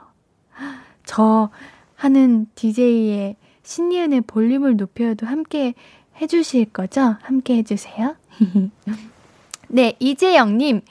[1.04, 1.50] 저
[1.96, 5.74] 하는 DJ의 신예은의 볼륨을 높여도 함께
[6.20, 7.16] 해주실 거죠?
[7.22, 8.16] 함께 해주세요.
[9.68, 10.82] 네, 이재영님.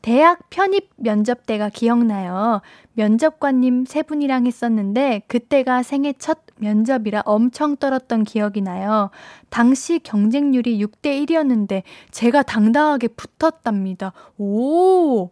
[0.00, 2.60] 대학 편입 면접 때가 기억나요.
[2.92, 9.10] 면접관님 세 분이랑 했었는데 그때가 생애 첫 면접이라 엄청 떨었던 기억이 나요.
[9.50, 14.12] 당시 경쟁률이 6대 1이었는데 제가 당당하게 붙었답니다.
[14.38, 15.30] 오!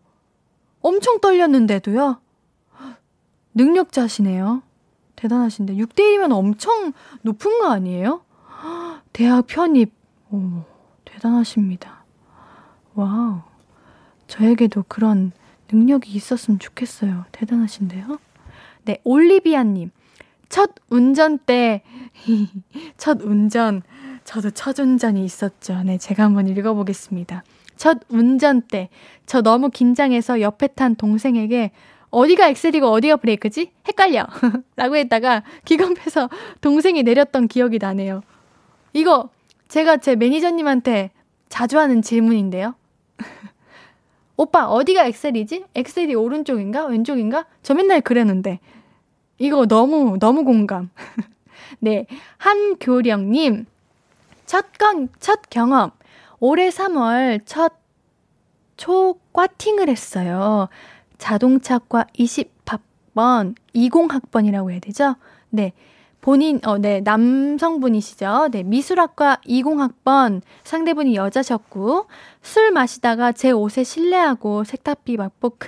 [0.81, 2.21] 엄청 떨렸는데도요?
[3.55, 4.63] 능력자시네요.
[5.17, 5.75] 대단하신데.
[5.75, 6.93] 6대 1이면 엄청
[7.23, 8.26] 높은 거 아니에요?
[9.12, 9.93] 대학 편입.
[10.31, 10.62] 오,
[11.05, 12.05] 대단하십니다.
[12.95, 13.41] 와우.
[14.27, 15.33] 저에게도 그런
[15.71, 17.25] 능력이 있었으면 좋겠어요.
[17.33, 18.19] 대단하신데요?
[18.85, 19.91] 네, 올리비아님.
[20.49, 21.83] 첫 운전 때,
[22.97, 23.83] 첫 운전.
[24.25, 25.83] 저도 첫 운전이 있었죠.
[25.85, 27.45] 네, 제가 한번 읽어보겠습니다.
[27.77, 28.89] 첫 운전 때,
[29.27, 31.71] 저 너무 긴장해서 옆에 탄 동생에게
[32.11, 33.73] 어디가 엑셀이고 어디가 브레이크지?
[33.87, 34.27] 헷갈려.
[34.77, 36.29] 라고 했다가 기겁해서
[36.61, 38.23] 동생이 내렸던 기억이 나네요.
[38.97, 39.29] 이거
[39.69, 41.11] 제가 제 매니저님한테
[41.51, 42.75] 자주 하는 질문인데요.
[44.39, 45.67] 오빠, 어디가 엑셀이지?
[45.75, 46.87] 엑셀이 오른쪽인가?
[46.87, 47.45] 왼쪽인가?
[47.63, 48.59] 저 맨날 그랬는데.
[49.37, 50.89] 이거 너무, 너무 공감.
[51.79, 52.07] 네.
[52.39, 53.67] 한교령님,
[54.47, 55.91] 첫, 건, 첫 경험.
[56.41, 57.75] 올해 3월 첫
[58.79, 60.69] 초과팅을 했어요.
[61.19, 65.17] 자동차과 20학번, 20학번이라고 해야 되죠?
[65.51, 65.75] 네.
[66.27, 68.49] 본인, 어, 네, 남성분이시죠.
[68.51, 72.09] 네, 미술학과 20학번 상대분이 여자셨고,
[72.43, 75.61] 술 마시다가 제 옷에 실례하고 색탑비 맞복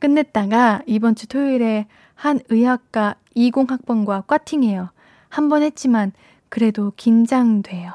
[0.00, 1.86] 끝냈다가 이번 주 토요일에
[2.16, 4.90] 한 의학과 20학번과 꽈팅해요.
[5.28, 6.10] 한 번 했지만
[6.48, 7.92] 그래도 긴장돼요.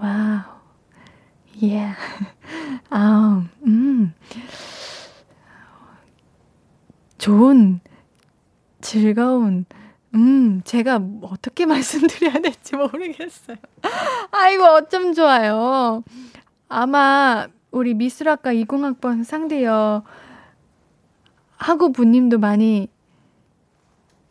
[0.00, 0.40] 와우.
[1.62, 1.94] 예.
[1.94, 1.96] Yeah.
[2.90, 4.12] 아, 음.
[7.18, 7.80] 좋은,
[8.80, 9.64] 즐거운,
[10.16, 13.56] 음, 제가 어떻게 말씀드려야 될지 모르겠어요.
[14.30, 16.02] 아이고, 어쩜 좋아요.
[16.68, 20.02] 아마 우리 미술학과 20학번 상대여
[21.56, 22.88] 하고 부님도 많이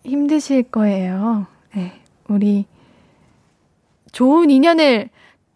[0.03, 1.47] 힘드실 거예요.
[1.73, 2.65] 네, 우리
[4.11, 5.09] 좋은 인연을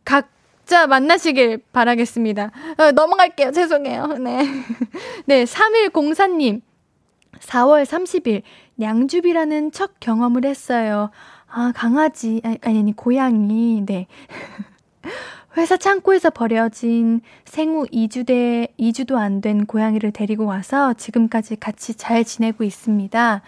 [0.04, 2.52] 각자 만나시길 바라겠습니다.
[2.78, 3.52] 어, 넘어갈게요.
[3.52, 4.08] 죄송해요.
[4.20, 4.40] 네.
[5.26, 6.62] 네, 3104님.
[7.40, 8.42] 4월 30일
[8.80, 11.10] 양주비라는 첫 경험을 했어요.
[11.48, 14.08] 아, 강아지, 아니, 아니, 고양이, 네.
[15.58, 22.64] 회사 창고에서 버려진 생후 2주대, 2주도 안 된 고양이를 데리고 와서 지금까지 같이 잘 지내고
[22.64, 23.42] 있습니다.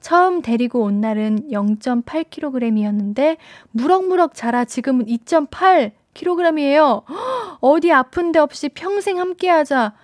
[0.00, 3.36] 처음 데리고 온 날은 0.8kg이었는데
[3.72, 7.02] 무럭무럭 자라 지금은 2.8kg이에요.
[7.60, 9.94] 어디 아픈 데 없이 평생 함께 하자.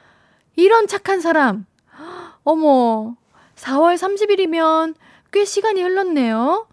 [0.56, 1.66] 이런 착한 사람.
[2.44, 3.14] 어머,
[3.56, 4.94] 4월 30일이면
[5.32, 6.66] 꽤 시간이 흘렀네요.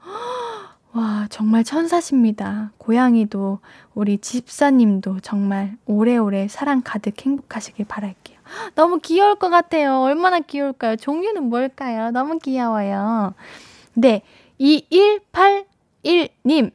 [0.93, 2.71] 와, 정말 천사십니다.
[2.77, 3.59] 고양이도,
[3.93, 8.37] 우리 집사님도 정말 오래오래 사랑 가득 행복하시길 바랄게요.
[8.75, 10.01] 너무 귀여울 것 같아요.
[10.01, 10.97] 얼마나 귀여울까요?
[10.97, 12.11] 종류는 뭘까요?
[12.11, 13.33] 너무 귀여워요.
[13.93, 14.21] 네,
[14.59, 16.71] 2181님.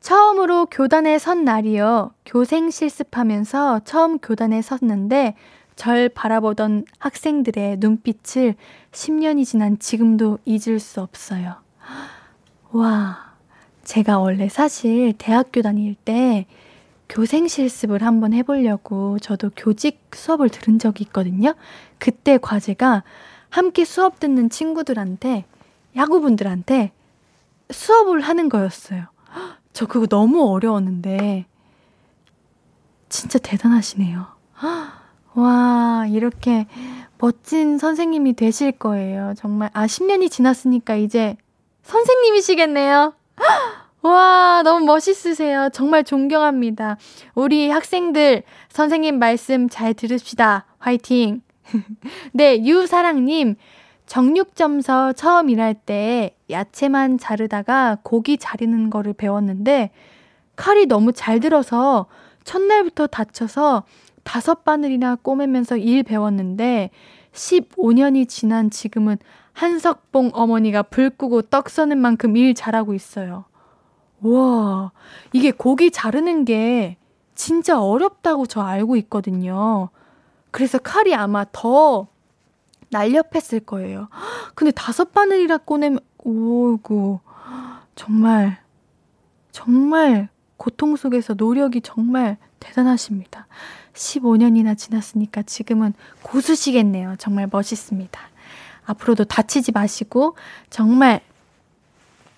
[0.00, 2.12] 처음으로 교단에 선 날이요.
[2.24, 5.34] 교생 실습하면서 처음 교단에 섰는데
[5.78, 8.56] 절 바라보던 학생들의 눈빛을
[8.90, 11.54] 10년이 지난 지금도 잊을 수 없어요.
[12.72, 13.34] 와,
[13.84, 16.46] 제가 원래 사실 대학교 다닐 때
[17.08, 21.54] 교생 실습을 한번 해보려고 저도 교직 수업을 들은 적이 있거든요.
[21.98, 23.04] 그때 과제가
[23.48, 25.44] 함께 수업 듣는 친구들한테,
[25.94, 26.90] 야구분들한테
[27.70, 29.06] 수업을 하는 거였어요.
[29.72, 31.46] 저 그거 너무 어려웠는데,
[33.08, 34.26] 진짜 대단하시네요.
[35.38, 36.66] 와, 이렇게
[37.18, 39.34] 멋진 선생님이 되실 거예요.
[39.36, 41.36] 정말, 아, 10년이 지났으니까 이제
[41.82, 43.14] 선생님이시겠네요.
[44.02, 45.70] 와, 너무 멋있으세요.
[45.72, 46.96] 정말 존경합니다.
[47.36, 50.64] 우리 학생들, 선생님 말씀 잘 들읍시다.
[50.78, 51.42] 화이팅!
[52.32, 53.54] 네, 유사랑님.
[54.06, 59.90] 정육점서 처음 일할 때 야채만 자르다가 고기 자르는 거를 배웠는데
[60.56, 62.06] 칼이 너무 잘 들어서
[62.44, 63.84] 첫날부터 다쳐서
[64.28, 66.90] 다섯 바늘이나 꼬매면서 일 배웠는데
[67.32, 69.16] 15년이 지난 지금은
[69.54, 73.46] 한석봉 어머니가 불 끄고 떡 써는 만큼 일 잘하고 있어요.
[74.20, 74.92] 와,
[75.32, 76.98] 이게 고기 자르는 게
[77.34, 79.88] 진짜 어렵다고 저 알고 있거든요.
[80.50, 82.08] 그래서 칼이 아마 더
[82.90, 84.08] 날렵했을 거예요.
[84.54, 87.20] 근데 다섯 바늘이라 꺼내면, 오구,
[87.94, 88.58] 정말,
[89.52, 93.46] 정말 고통 속에서 노력이 정말 대단하십니다.
[93.98, 95.92] 15년이나 지났으니까 지금은
[96.22, 97.16] 고수시겠네요.
[97.18, 98.20] 정말 멋있습니다.
[98.86, 100.36] 앞으로도 다치지 마시고
[100.70, 101.20] 정말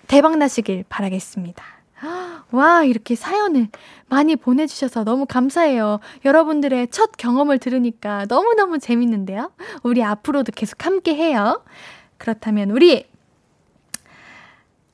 [0.07, 1.63] 대박 나시길 바라겠습니다.
[2.51, 3.69] 와, 이렇게 사연을
[4.09, 5.99] 많이 보내주셔서 너무 감사해요.
[6.25, 9.51] 여러분들의 첫 경험을 들으니까 너무너무 재밌는데요?
[9.83, 11.63] 우리 앞으로도 계속 함께 해요.
[12.17, 13.05] 그렇다면 우리,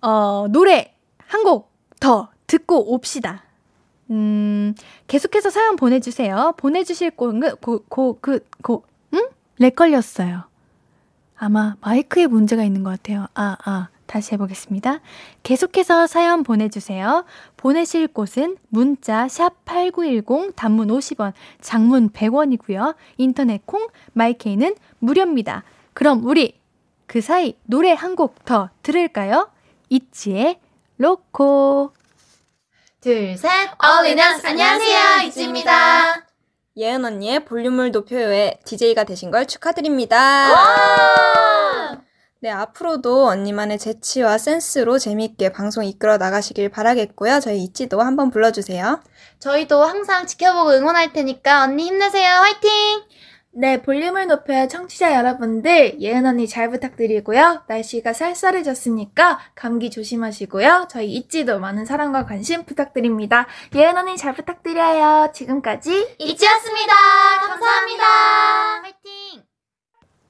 [0.01, 0.93] 어, 노래
[1.26, 3.43] 한 곡 더 듣고 옵시다.
[4.10, 4.74] 음,
[5.08, 6.53] 계속해서 사연 보내주세요.
[6.58, 8.84] 보내주실 곡은, 고, 고, 그, 고,
[9.14, 9.28] 응?
[9.59, 10.43] lag 걸렸어요.
[11.36, 13.28] 아마 마이크에 문제가 있는 것 같아요.
[13.34, 13.89] 아, 아.
[14.08, 15.01] 다시 해보겠습니다.
[15.43, 17.26] 계속해서 사연 보내주세요.
[17.58, 22.95] 보내실 곳은 문자 샵8910 단문 50원, 장문 100원이고요.
[23.18, 25.66] 인터넷 콩, 마이케이는 무료입니다.
[25.93, 26.58] 그럼 우리
[27.05, 29.49] 그 사이 노래 한 곡 더 들을까요?
[29.89, 30.62] 있지의
[30.97, 31.91] LOCO.
[33.08, 33.49] 둘, 셋.
[33.82, 35.28] All in us 안녕하세요.
[35.28, 36.25] 있지입니다.
[36.76, 40.49] 예은 언니의 볼륨을 높여요의 DJ가 되신 걸 축하드립니다.
[42.41, 47.39] 네, 앞으로도 언니만의 재치와 센스로 재미있게 방송 이끌어 나가시길 바라겠고요.
[47.39, 49.01] 저희 있지도 한번 불러주세요.
[49.39, 52.30] 저희도 항상 지켜보고 응원할 테니까 언니 힘내세요.
[52.30, 53.03] 화이팅!
[53.60, 57.64] 네, 볼륨을 높여 청취자 여러분들, 예은 언니 잘 부탁드리고요.
[57.66, 60.86] 날씨가 쌀쌀해졌으니까 감기 조심하시고요.
[60.91, 63.47] 저희 있지도 많은 사랑과 관심 부탁드립니다.
[63.74, 65.32] 예은 언니 잘 부탁드려요.
[65.34, 66.93] 지금까지 이지였습니다.
[67.47, 68.03] 감사합니다.
[68.84, 69.41] 화이팅!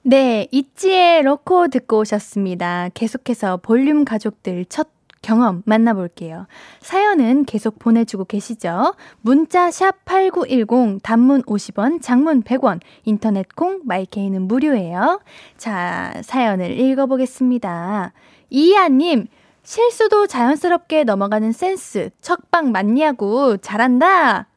[0.04, 2.92] 네, 이지의 로코 듣고 오셨습니다.
[2.94, 4.88] 계속해서 볼륨 가족들 첫
[5.28, 6.48] 경험 만나볼게요.
[6.80, 8.94] 사연은 계속 보내주고 계시죠?
[9.20, 15.20] 문자 샵 8910, 단문 50원, 장문 100원, 인터넷 콩, 마이케이는 무료예요.
[15.58, 18.14] 자, 사연을 읽어보겠습니다.
[18.50, 19.28] 이하님,
[19.64, 24.48] 실수도 자연스럽게 넘어가는 센스, 척방 맞냐고, 잘한다!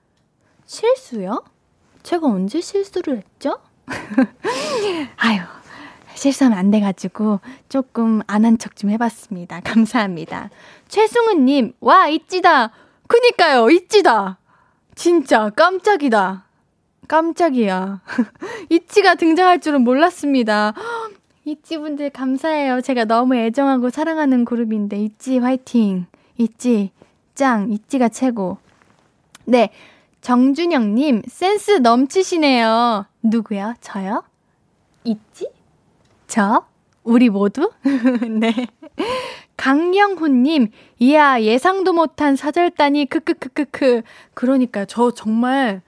[0.67, 1.43] 실수요?
[2.05, 3.59] 제가 언제 실수를 했죠?
[5.17, 5.41] 아유,
[6.21, 7.41] 실수하면 안 돼가지고
[7.71, 9.61] 조금 안 한 척 좀 해봤습니다.
[9.65, 10.51] 감사합니다.
[10.89, 12.73] 최승우님, 와, 있지다!
[13.09, 14.39] 그니까요, 있지다!
[14.95, 16.45] 진짜 깜짝이다.
[17.09, 18.03] 깜짝이야.
[18.69, 20.75] 이치가 등장할 줄은 몰랐습니다.
[21.47, 22.83] 이치 분들 감사해요.
[22.83, 26.07] 제가 너무 애정하고 사랑하는 그룹인데, 이치 화이팅!
[26.37, 26.91] 이치,
[27.35, 28.59] 짱, 이치가 최고.
[29.47, 29.71] 네,
[30.21, 33.07] 정준영님, 센스 넘치시네요.
[33.23, 33.75] 누구요?
[33.81, 34.23] 저요?
[35.05, 35.49] 있지?
[36.31, 36.65] 저?
[37.03, 37.73] 우리 모두?
[38.31, 38.69] 네.
[39.57, 40.69] 강영훈님,
[41.01, 44.03] 이야, 예상도 못한 사절단이, 크크크크크.
[44.33, 45.83] 그러니까, 저 정말,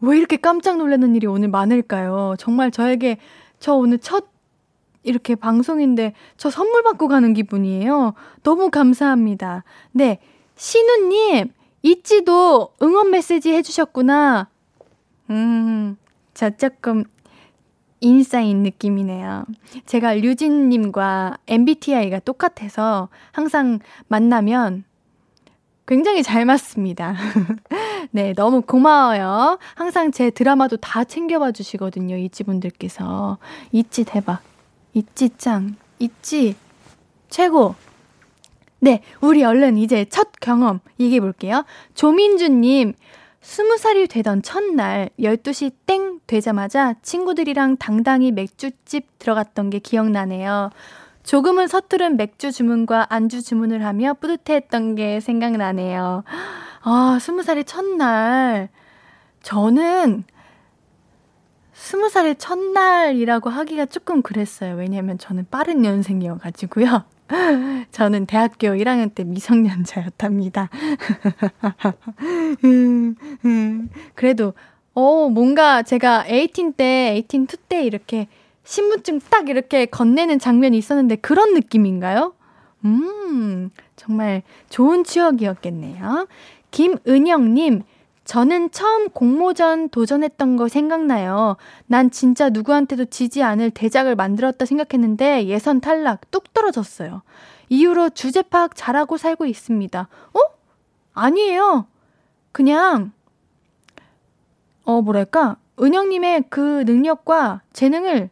[0.00, 2.36] 왜 이렇게 깜짝 놀라는 일이 오늘 많을까요?
[2.38, 3.18] 정말 저에게,
[3.58, 4.28] 저 오늘 첫,
[5.02, 8.14] 이렇게 방송인데, 저 선물 받고 가는 기분이에요.
[8.44, 9.64] 너무 감사합니다.
[9.90, 10.20] 네.
[10.54, 14.48] 신우님, 있지도 응원 메시지 해주셨구나.
[15.30, 15.96] 음,
[16.32, 17.02] 저 조금
[18.02, 19.46] 인싸인 느낌이네요.
[19.86, 23.78] 제가 류진님과 MBTI가 똑같아서 항상
[24.08, 24.84] 만나면
[25.86, 27.14] 굉장히 잘 맞습니다.
[28.10, 29.58] 네, 너무 고마워요.
[29.74, 33.38] 항상 제 드라마도 다 챙겨봐 주시거든요, 이찌분들께서.
[33.72, 34.42] 이찌 대박.
[34.94, 35.76] 이찌 짱.
[35.98, 36.56] 이찌
[37.30, 37.74] 최고.
[38.80, 41.64] 네, 우리 얼른 이제 첫 경험 얘기해 볼게요.
[41.94, 42.94] 조민주님,
[43.42, 50.70] 스무 살이 되던 첫날 12시 땡 되자마자 친구들이랑 당당히 맥주집 들어갔던 게 기억나네요.
[51.24, 56.22] 조금은 서투른 맥주 주문과 안주 주문을 하며 뿌듯해했던 게 생각나네요.
[56.82, 58.68] 아, 스무 살이 첫날.
[59.42, 60.24] 저는
[61.72, 64.76] 스무 살의 첫날이라고 하기가 조금 그랬어요.
[64.76, 67.04] 왜냐면 저는 빠른 연생이어가지고요.
[67.90, 70.68] 저는 대학교 1학년 때 미성년자였답니다.
[74.14, 74.54] 그래도,
[74.94, 78.28] 어, 뭔가 제가 18 때, 18, 2 때 이렇게
[78.64, 82.34] 신분증 딱 이렇게 건네는 장면이 있었는데 그런 느낌인가요?
[82.84, 86.26] 음, 정말 좋은 추억이었겠네요.
[86.70, 87.82] 김은영님,
[88.32, 91.58] 저는 처음 공모전 도전했던 거 생각나요.
[91.84, 97.20] 난 진짜 누구한테도 지지 않을 대작을 만들었다 생각했는데 예선 탈락 뚝 떨어졌어요.
[97.68, 100.08] 이후로 주제 파악 잘하고 살고 있습니다.
[100.32, 100.40] 어?
[101.12, 101.86] 아니에요.
[102.52, 103.12] 그냥,
[104.84, 105.58] 어, 뭐랄까.
[105.78, 108.30] 은영님의 그 능력과 재능을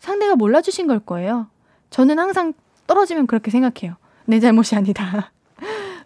[0.00, 1.46] 상대가 몰라주신 걸 거예요.
[1.88, 2.52] 저는 항상
[2.86, 3.96] 떨어지면 그렇게 생각해요.
[4.26, 5.32] 내 잘못이 아니다.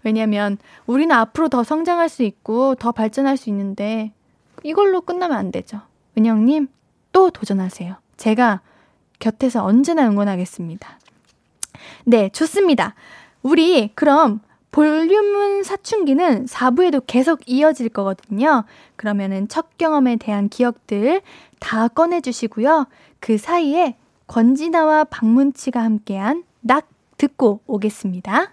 [0.03, 4.13] 왜냐면 우리는 앞으로 더 성장할 수 있고 더 발전할 수 있는데
[4.63, 5.81] 이걸로 끝나면 안 되죠.
[6.17, 6.69] 은영님,
[7.13, 7.97] 또 도전하세요.
[8.17, 8.61] 제가
[9.19, 10.99] 곁에서 언제나 응원하겠습니다.
[12.05, 12.95] 네, 좋습니다.
[13.43, 14.41] 우리 그럼
[14.71, 18.65] 볼륨은 사춘기는 4부에도 계속 이어질 거거든요.
[18.97, 21.23] 그러면은 첫 경험에 대한 기억들
[21.59, 22.87] 다 꺼내주시고요.
[23.21, 23.97] 그 사이에
[24.27, 28.53] 권진아와 박문치가 함께한 낙 듣고 오겠습니다.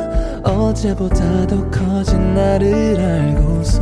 [0.43, 3.81] 어제보다 더 커진 나를 알고서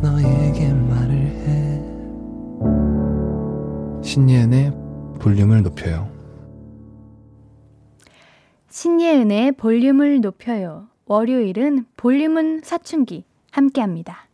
[0.00, 1.82] 너에게 말을 해.
[4.02, 4.72] 신예은의
[5.20, 6.10] 볼륨을 높여요.
[8.70, 10.88] 신예은의 볼륨을 높여요.
[11.06, 14.28] 월요일은 볼륨은 사춘기 함께합니다.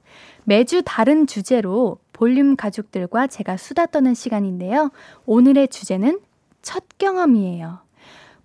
[0.45, 4.91] 매주 다른 주제로 볼륨 가족들과 제가 수다 떠는 시간인데요.
[5.25, 6.21] 오늘의 주제는
[6.63, 7.86] 첫 경험이에요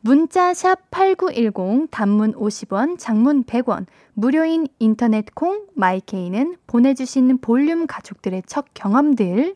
[0.03, 8.65] 문자 샵 8910 단문 50원, 장문 100원, 무료인 인터넷 콩 마이케이는 보내주신 볼륨 가족들의 첫
[8.73, 9.55] 경험들,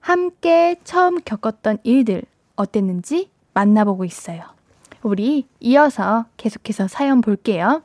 [0.00, 2.24] 함께 처음 겪었던 일들
[2.56, 4.42] 어땠는지 만나보고 있어요.
[5.02, 7.80] 우리 이어서 계속해서 사연 볼게요.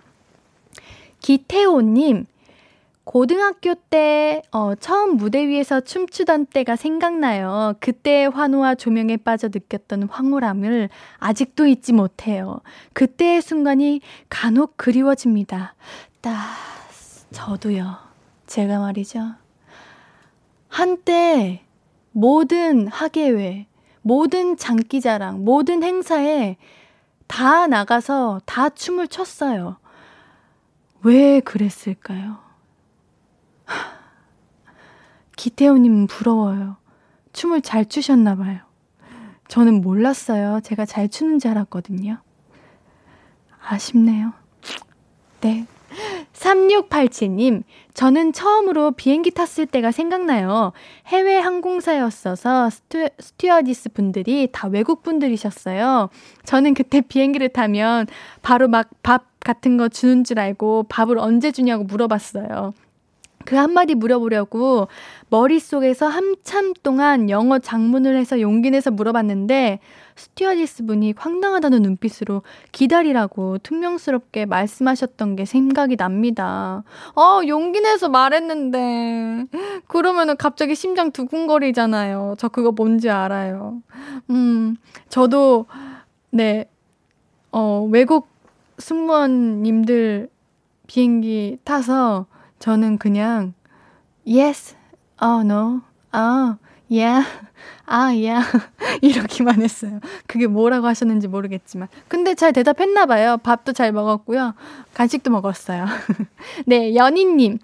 [1.20, 2.26] 기태호님,
[3.10, 7.74] 고등학교 때, 어, 처음 무대 위에서 춤추던 때가 생각나요.
[7.80, 12.62] 그때의 환호와 조명에 빠져 느꼈던 황홀함을 아직도 잊지 못해요.
[12.93, 15.74] 그때의 순간이 간혹 그리워집니다.
[16.22, 16.36] 딱,
[17.32, 17.97] 저도요.
[18.45, 19.32] 제가 말이죠.
[20.68, 21.64] 한때
[22.12, 23.66] 모든 학예회,
[24.03, 26.57] 모든 장기자랑, 모든 행사에
[27.26, 29.78] 다 나가서 다 춤을 췄어요.
[31.01, 32.48] 왜 그랬을까요?
[35.39, 36.75] 기태호님은 부러워요.
[37.31, 38.59] 춤을 잘 추셨나 봐요.
[39.47, 40.59] 저는 몰랐어요.
[40.61, 42.17] 제가 잘 추는 줄 알았거든요.
[43.65, 44.33] 아쉽네요.
[45.39, 45.65] 네.
[46.33, 47.63] 3687님,
[47.93, 50.73] 저는 처음으로 비행기 탔을 때가 생각나요.
[51.07, 56.09] 해외 항공사였어서 스튜, 스튜어디스 분들이 다 외국 분들이셨어요.
[56.43, 58.07] 저는 그때 비행기를 타면
[58.41, 62.73] 바로 막 밥 같은 거 주는 줄 알고 밥을 언제 주냐고 물어봤어요.
[63.49, 64.89] 그 한마디 물어보려고
[65.29, 69.79] 머릿속에서 한참 동안 영어 장문을 해서 용기 내서 물어봤는데
[70.15, 76.83] 스튜어디스 분이 황당하다는 눈빛으로 기다리라고 퉁명스럽게 말씀하셨던 게 생각이 납니다.
[77.15, 79.45] 어, 용기 내서 말했는데.
[79.87, 82.35] 그러면은 갑자기 심장 두근거리잖아요.
[82.37, 83.81] 저 그거 뭔지 알아요.
[84.29, 84.75] 음,
[85.07, 85.65] 저도,
[86.29, 86.69] 네,
[87.51, 88.27] 어, 외국
[88.77, 90.29] 승무원님들
[90.85, 92.27] 비행기 타서
[92.60, 93.53] 저는 그냥
[94.28, 94.76] yes,
[95.22, 95.82] oh no,
[96.14, 96.57] oh
[96.91, 97.26] yeah,
[97.86, 98.45] 아 yeah
[99.01, 99.99] 이렇게만 했어요.
[100.28, 103.38] 그게 뭐라고 하셨는지 모르겠지만 근데 잘 대답했나 봐요.
[103.38, 104.53] 밥도 잘 먹었고요.
[104.93, 105.86] 간식도 먹었어요.
[106.68, 107.60] 네, 연희님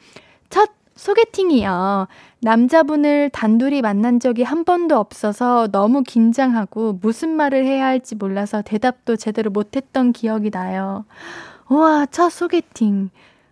[0.50, 2.08] 첫 소개팅이요.
[2.42, 9.16] 남자분을 단둘이 만난 적이 한 번도 없어서 너무 긴장하고 무슨 말을 해야 할지 몰라서 대답도
[9.16, 11.06] 제대로 못했던 기억이 나요.
[11.70, 13.10] 우와, 첫 소개팅.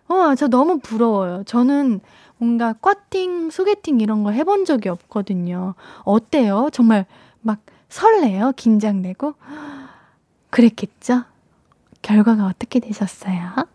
[0.08, 1.44] 어, 저 너무 부러워요.
[1.44, 2.00] 저는
[2.38, 5.74] 뭔가 꽈팅, 소개팅 이런 거 해본 적이 없거든요.
[6.04, 6.68] 어때요?
[6.72, 7.06] 정말
[7.40, 8.52] 막 설레요?
[8.56, 9.34] 긴장되고?
[10.50, 11.24] 그랬겠죠?
[12.02, 13.66] 결과가 어떻게 되셨어요?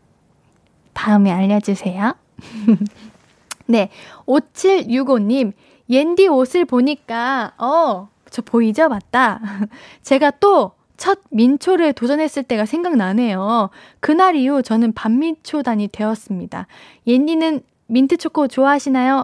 [0.93, 2.13] 다음에 알려주세요.
[3.65, 3.89] 네,
[4.25, 5.53] 5765님,
[5.89, 8.89] 옌디 옷을 보니까, 어, 저 보이죠?
[8.89, 9.39] 맞다.
[10.03, 13.69] 제가 또 첫 민초를 도전했을 때가 생각나네요.
[14.01, 16.67] 그날 이후 저는 반민초단이 되었습니다.
[17.07, 19.23] 옌디는 민트초코 좋아하시나요?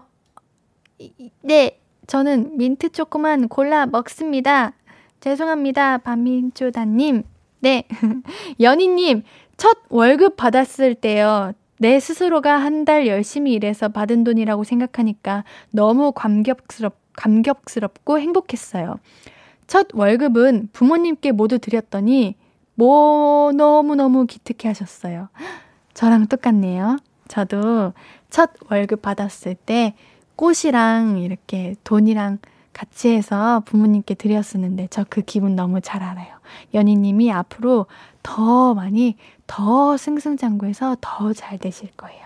[1.42, 4.72] 네, 저는 민트초코만 골라 먹습니다.
[5.20, 7.24] 죄송합니다, 반민초단님.
[7.60, 7.84] 네,
[8.62, 9.24] 연희님,
[9.58, 11.52] 첫 월급 받았을 때요.
[11.78, 18.98] 내 스스로가 한 달 열심히 일해서 받은 돈이라고 생각하니까 너무 감격스럽, 감격스럽고 행복했어요.
[19.68, 22.36] 첫 월급은 부모님께 모두 드렸더니
[22.76, 25.30] 뭐 너무너무 기특해 하셨어요.
[25.94, 26.98] 저랑 똑같네요.
[27.28, 27.94] 저도
[28.30, 29.96] 첫 월급 받았을 때
[30.36, 32.40] 꽃이랑 이렇게 돈이랑
[32.74, 36.36] 같이 해서 부모님께 드렸었는데 저 그 기분 너무 잘 알아요.
[36.74, 37.86] 연희님이 앞으로
[38.22, 39.16] 더 많이
[39.48, 42.26] 더 승승장구해서 더 잘 되실 거예요.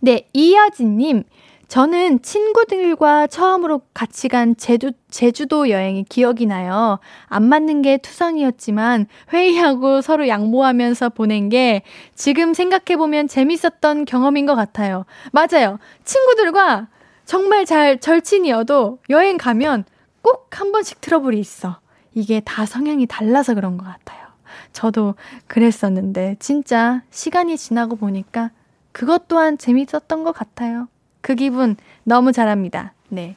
[0.00, 1.24] 네, 이여진님.
[1.68, 7.00] 저는 친구들과 처음으로 같이 간 제주, 제주도 여행이 기억이 나요.
[7.26, 11.82] 안 맞는 게 투성이었지만 회의하고 서로 양보하면서 보낸 게
[12.14, 15.04] 지금 생각해보면 재밌었던 경험인 것 같아요.
[15.32, 15.78] 맞아요.
[16.04, 16.88] 친구들과
[17.24, 19.84] 정말 잘 절친이어도 여행 가면
[20.22, 21.80] 꼭 한 번씩 트러블이 있어.
[22.14, 24.26] 이게 다 성향이 달라서 그런 것 같아요.
[24.72, 25.14] 저도
[25.48, 28.50] 그랬었는데 진짜 시간이 지나고 보니까
[28.92, 30.88] 그것 또한 재밌었던 것 같아요.
[31.26, 31.74] 그 기분
[32.04, 32.94] 너무 잘합니다.
[33.08, 33.34] 네.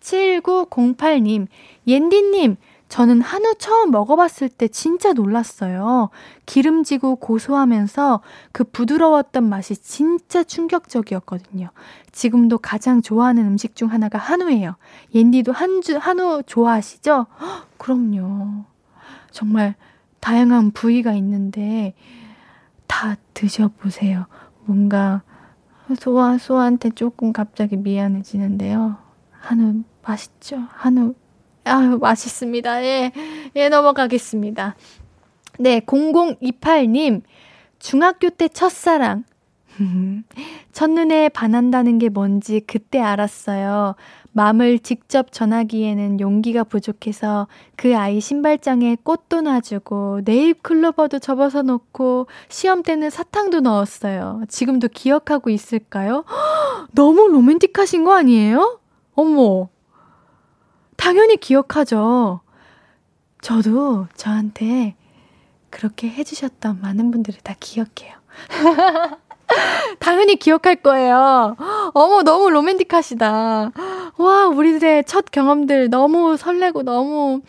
[0.00, 1.46] 7908님,
[1.86, 2.56] 옌디님,
[2.88, 6.10] 저는 한우 처음 먹어봤을 때 진짜 놀랐어요.
[6.46, 8.20] 기름지고 고소하면서
[8.50, 11.70] 그 부드러웠던 맛이 진짜 충격적이었거든요.
[12.10, 14.74] 지금도 가장 좋아하는 음식 중 하나가 한우예요.
[15.14, 17.26] 옌디도 한주, 한우 좋아하시죠?
[17.40, 18.64] 헉, 그럼요.
[19.30, 19.76] 정말
[20.18, 21.94] 다양한 부위가 있는데
[22.88, 24.26] 다 드셔보세요.
[24.64, 25.22] 뭔가
[25.94, 28.96] 소아, 소아한테 조금 갑자기 미안해지는데요.
[29.30, 30.58] 한우 맛있죠?
[30.70, 31.14] 한우.
[31.64, 32.84] 아유, 맛있습니다.
[32.84, 33.12] 예,
[33.56, 34.76] 예, 넘어가겠습니다.
[35.58, 37.22] 네, 0028님.
[37.78, 39.24] 중학교 때 첫사랑.
[40.72, 43.94] 첫눈에 반한다는 게 뭔지 그때 알았어요.
[44.32, 52.82] 맘을 직접 전하기에는 용기가 부족해서 그 아이 신발장에 꽃도 놔주고 네잎 클로버도 접어서 놓고 시험
[52.82, 54.42] 때는 사탕도 넣었어요.
[54.48, 56.24] 지금도 기억하고 있을까요?
[56.92, 58.78] 너무 로맨틱하신 거 아니에요?
[59.14, 59.68] 어머.
[60.96, 62.40] 당연히 기억하죠.
[63.40, 64.96] 저도 저한테
[65.70, 68.14] 그렇게 해주셨던 많은 분들을 다 기억해요.
[69.98, 71.56] 당연히 기억할 거예요.
[71.94, 73.72] 어머, 너무 로맨틱하시다.
[74.16, 77.40] 와, 우리들의 첫 경험들 너무 설레고 너무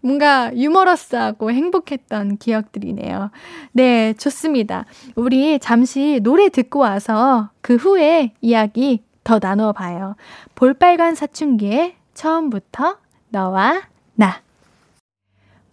[0.00, 3.30] 뭔가 유머러스하고 행복했던 기억들이네요.
[3.72, 4.84] 네, 좋습니다.
[5.14, 10.16] 우리 잠시 노래 듣고 와서 그 후에 이야기 더 나누어 봐요.
[10.54, 12.98] 볼빨간 사춘기의 처음부터
[13.30, 13.82] 너와
[14.14, 14.42] 나.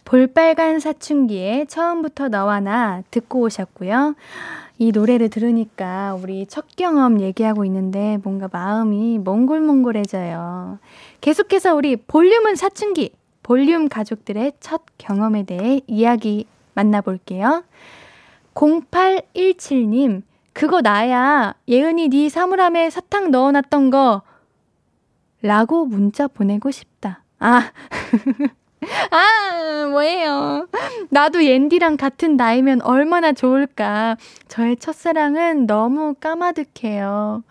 [0.06, 4.14] 볼빨간 사춘기의 처음부터 너와 나 듣고 오셨고요.
[4.78, 10.78] 이 노래를 들으니까 우리 첫 경험 얘기하고 있는데 뭔가 마음이 몽골몽골해져요.
[11.20, 13.12] 계속해서 우리 볼륨은 사춘기,
[13.42, 17.64] 볼륨 가족들의 첫 경험에 대해 이야기 만나볼게요.
[18.54, 21.54] 0817님, 그거 나야.
[21.68, 24.22] 예은이 네 사물함에 사탕 넣어놨던 거.
[25.42, 27.24] 라고 문자 보내고 싶다.
[27.38, 27.72] 아.
[29.10, 30.68] 아, 뭐예요.
[31.10, 34.16] 나도 옌디랑 같은 나이면 얼마나 좋을까.
[34.48, 37.44] 저의 첫사랑은 너무 까마득해요.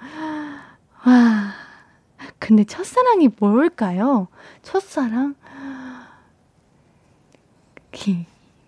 [1.05, 1.53] 와.
[2.39, 4.27] 근데 첫사랑이 뭘까요?
[4.61, 5.35] 첫사랑?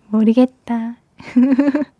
[0.08, 0.96] 모르겠다.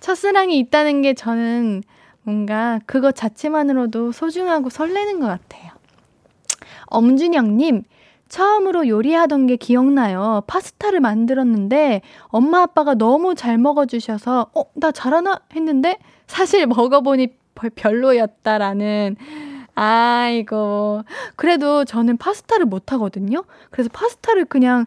[0.00, 1.82] 첫사랑이 있다는 게 저는
[2.22, 5.72] 뭔가 그것 자체만으로도 소중하고 설레는 것 같아요.
[6.86, 7.84] 엄준영님,
[8.32, 10.42] 처음으로 요리하던 게 기억나요.
[10.46, 17.28] 파스타를 만들었는데 엄마 아빠가 너무 잘 먹어주셔서 어, 나 잘하나 했는데 사실 먹어보니
[17.76, 19.16] 별로였다라는
[19.74, 21.02] 아이고.
[21.36, 23.44] 그래도 저는 파스타를 못하거든요.
[23.70, 24.86] 그래서 파스타를 그냥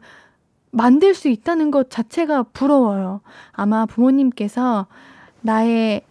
[0.71, 3.21] 만들 수 있다는 것 자체가 부러워요.
[3.51, 4.87] 아마 부모님께서
[5.41, 6.01] 나의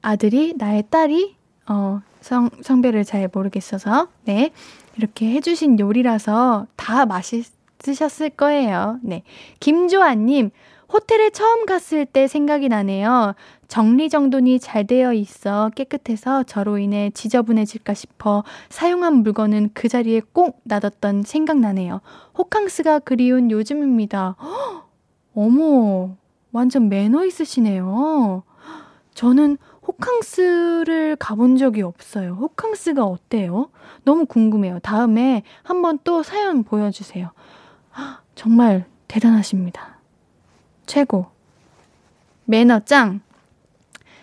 [0.00, 1.36] 아들이, 나의 딸이,
[1.68, 4.52] 어, 성, 성별을 잘 모르겠어서, 네.
[4.98, 8.98] 이렇게 해주신 요리라서 다 맛있으셨을 거예요.
[9.02, 9.22] 네.
[9.60, 10.50] 김조아님,
[10.92, 13.34] 호텔에 처음 갔을 때 생각이 나네요.
[13.68, 21.22] 정리정돈이 잘 되어 있어 깨끗해서 저로 인해 지저분해질까 싶어 사용한 물건은 그 자리에 꼭 놔뒀던
[21.22, 22.00] 생각나네요.
[22.36, 24.36] 호캉스가 그리운 요즘입니다.
[24.40, 24.88] 허,
[25.36, 26.16] 어머,
[26.50, 28.42] 완전 매너 있으시네요.
[29.14, 29.58] 저는
[29.88, 32.34] 호캉스를 가본 적이 없어요.
[32.34, 33.70] 호캉스가 어때요?
[34.04, 34.80] 너무 궁금해요.
[34.80, 37.30] 다음에 한번 또 사연 보여주세요.
[38.34, 39.98] 정말 대단하십니다.
[40.86, 41.26] 최고.
[42.44, 43.20] 매너 짱.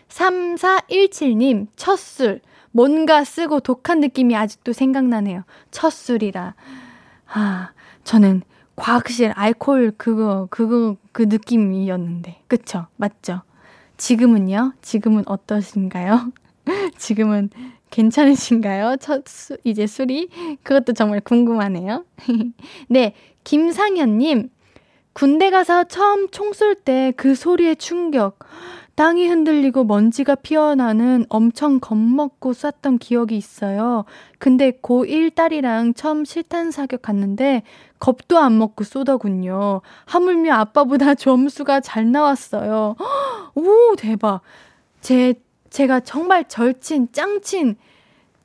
[0.08, 2.42] 3417님, 첫 술.
[2.72, 5.44] 뭔가 쓰고 독한 느낌이 아직도 생각나네요.
[5.72, 6.54] 첫 술이라.
[7.28, 7.72] 아,
[8.04, 8.44] 저는
[8.76, 12.44] 과학실 알코올 그거, 그거, 그 느낌이었는데.
[12.48, 12.88] 그쵸?
[12.98, 13.42] 맞죠?
[13.98, 14.74] 지금은요?
[14.82, 16.32] 지금은 어떠신가요?
[16.98, 17.50] 지금은
[17.92, 18.98] 괜찮으신가요?
[19.00, 20.30] 첫 수, 이제 술이?
[20.64, 22.06] 그것도 정말 궁금하네요.
[22.90, 24.50] 네, 김상현님.
[25.14, 28.40] 군대 가서 처음 총 쏠 때 그 소리의 충격.
[28.96, 34.06] 땅이 흔들리고 먼지가 피어나는 엄청 겁먹고 쐈던 기억이 있어요.
[34.40, 37.64] 근데 고1 딸이랑 처음 실탄 사격 갔는데
[38.00, 39.82] 겁도 안 먹고 쏘더군요.
[40.06, 42.96] 하물며 아빠보다 점수가 잘 나왔어요.
[43.56, 44.42] 오, 대박.
[45.02, 45.34] 제,
[45.70, 47.76] 제가 정말 절친, 짱친,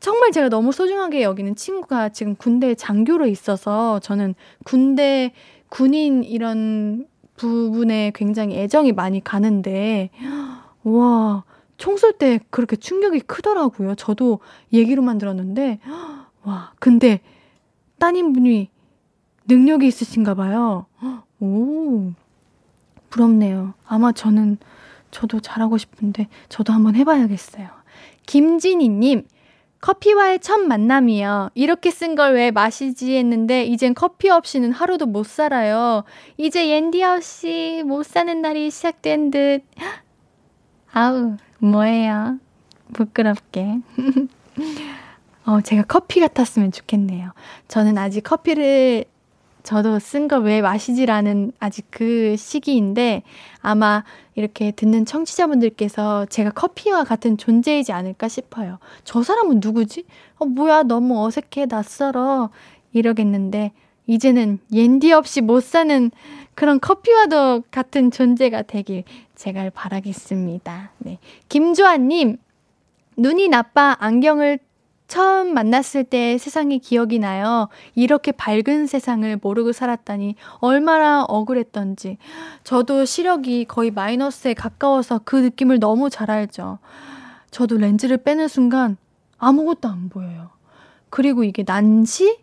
[0.00, 4.34] 정말 제가 너무 소중하게 여기는 친구가 지금 군대에 장교로 있어서 저는
[4.64, 5.32] 군대,
[5.68, 7.06] 군인 이런
[7.40, 10.10] 부분에 굉장히 애정이 많이 가는데,
[10.82, 11.44] 와,
[11.78, 13.94] 총쏠 때 그렇게 충격이 크더라고요.
[13.94, 14.40] 저도
[14.74, 15.78] 얘기로만 들었는데,
[16.42, 17.20] 와, 근데
[17.98, 18.68] 따님분이
[19.48, 20.84] 능력이 있으신가 봐요.
[21.40, 22.12] 오,
[23.08, 23.72] 부럽네요.
[23.86, 24.58] 아마 저는,
[25.10, 27.68] 저도 잘하고 싶은데, 저도 한번 해봐야겠어요.
[28.26, 29.26] 김진희님,
[29.80, 31.50] 커피와의 첫 만남이요.
[31.54, 36.04] 이렇게 쓴 걸 왜 마시지 했는데 이젠 커피 없이는 하루도 못 살아요.
[36.36, 39.62] 이제 옌디 없이 못 사는 날이 시작된 듯.
[40.92, 42.38] 아우, 뭐예요?
[42.92, 43.78] 부끄럽게.
[45.46, 47.32] 어, 제가 커피 같았으면 좋겠네요.
[47.68, 49.04] 저는 아직 커피를
[49.70, 53.22] 저도 쓴 걸 왜 마시지라는 아직 그 시기인데
[53.60, 54.02] 아마
[54.34, 58.80] 이렇게 듣는 청취자분들께서 제가 커피와 같은 존재이지 않을까 싶어요.
[59.04, 60.06] 저 사람은 누구지?
[60.38, 62.50] 어, 뭐야, 너무 어색해, 낯설어.
[62.92, 63.70] 이러겠는데,
[64.08, 66.10] 이제는 옌디 없이 못 사는
[66.56, 69.04] 그런 커피와도 같은 존재가 되길
[69.36, 70.90] 제가 바라겠습니다.
[70.98, 71.18] 네.
[71.48, 72.38] 김조아님,
[73.16, 74.58] 눈이 나빠 안경을
[75.10, 77.68] 처음 만났을 때 세상이 기억이 나요.
[77.96, 82.16] 이렇게 밝은 세상을 모르고 살았다니 얼마나 억울했던지.
[82.62, 86.78] 저도 시력이 거의 마이너스에 가까워서 그 느낌을 너무 잘 알죠.
[87.50, 88.96] 저도 렌즈를 빼는 순간
[89.38, 90.50] 아무것도 안 보여요.
[91.08, 92.38] 그리고 이게 난시?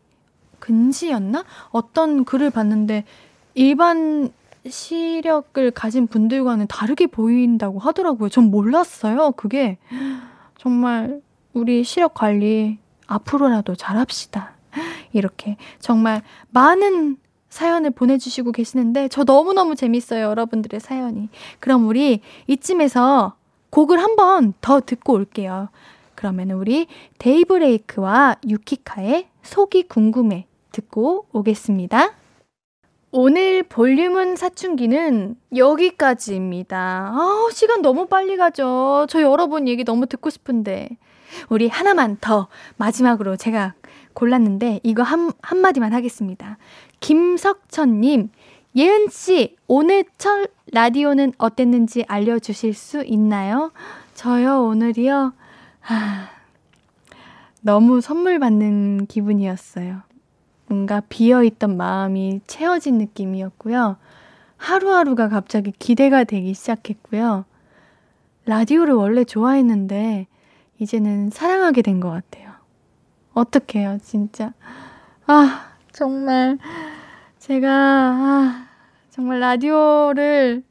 [0.59, 1.45] 근시였나?
[1.69, 3.05] 어떤 글을 봤는데
[3.53, 4.33] 일반
[4.67, 8.27] 시력을 가진 분들과는 다르게 보인다고 하더라고요.
[8.27, 9.31] 전 몰랐어요.
[9.37, 9.77] 그게
[10.57, 11.21] 정말
[11.57, 12.77] 우리 시력 관리
[13.07, 14.53] 앞으로라도 잘합시다.
[15.13, 17.17] 이렇게 정말 많은
[17.49, 20.25] 사연을 보내주시고 계시는데 저 너무너무 재밌어요.
[20.25, 21.29] 여러분들의 사연이.
[21.59, 23.35] 그럼 우리 이쯤에서
[23.71, 25.69] 곡을 한 번 더 듣고 올게요.
[26.15, 26.87] 그러면 우리
[27.19, 32.13] 데이브레이크와 유키카의 속이 궁금해 듣고 오겠습니다.
[33.11, 37.11] 오늘 볼륨은 사춘기는 여기까지입니다.
[37.13, 39.05] 아, 시간 너무 빨리 가죠.
[39.09, 40.97] 저 여러분 얘기 너무 듣고 싶은데.
[41.49, 43.73] 우리 하나만 더 마지막으로 제가
[44.13, 46.57] 골랐는데 이거 한, 한마디만 하겠습니다.
[46.99, 48.29] 김석천님,
[48.75, 53.71] 예은씨, 오늘 첫 라디오는 어땠는지 알려주실 수 있나요?
[54.13, 55.33] 저요, 오늘이요?
[55.87, 56.29] 아,
[57.61, 60.01] 너무 선물 받는 기분이었어요.
[60.67, 63.97] 뭔가 비어있던 마음이 채워진 느낌이었고요.
[64.57, 67.45] 하루하루가 갑자기 기대가 되기 시작했고요.
[68.45, 70.27] 라디오를 원래 좋아했는데,
[70.79, 72.51] 이제는 사랑하게 된 것 같아요.
[73.33, 74.53] 어떡해요, 진짜.
[75.27, 76.57] 아, 정말.
[77.39, 78.69] 제가, 아,
[79.11, 80.63] 정말 라디오를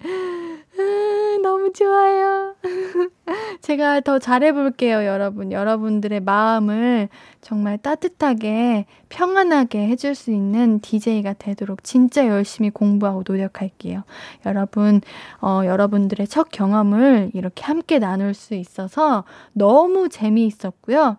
[1.42, 2.56] 너무 좋아요.
[3.60, 5.50] 제가 더 잘해볼게요, 여러분.
[5.52, 7.08] 여러분들의 마음을
[7.40, 14.04] 정말 따뜻하게, 평안하게 해줄 수 있는 DJ가 되도록 진짜 열심히 공부하고 노력할게요.
[14.46, 15.00] 여러분,
[15.40, 21.16] 어, 여러분들의 첫 경험을 이렇게 함께 나눌 수 있어서 너무 재미있었고요.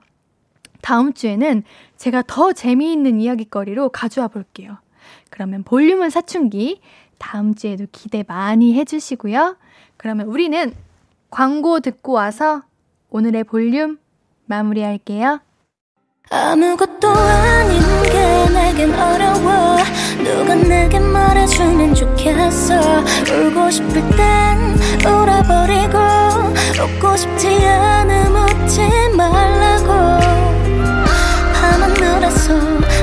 [0.82, 1.64] 다음 주에는
[1.98, 4.78] 제가 더 재미있는 이야기거리로 가져와 볼게요.
[5.30, 6.80] 그러면 볼륨은 사춘기
[7.18, 9.58] 다음 주에도 기대 많이 해주시고요.
[9.98, 10.74] 그러면 우리는
[11.30, 12.64] 광고 듣고 와서
[13.10, 13.98] 오늘의 볼륨
[14.46, 15.40] 마무리할게요.
[16.30, 19.78] 아무것도 아닌 게 내겐 어려워.
[20.24, 22.76] 누가 내게 말해주면 좋겠어.
[23.32, 25.98] 울고 싶을 땐 울어버리고
[26.84, 28.82] 웃고 싶지 않음 웃지
[29.16, 29.88] 말라고.
[31.54, 32.54] 밤하늘에서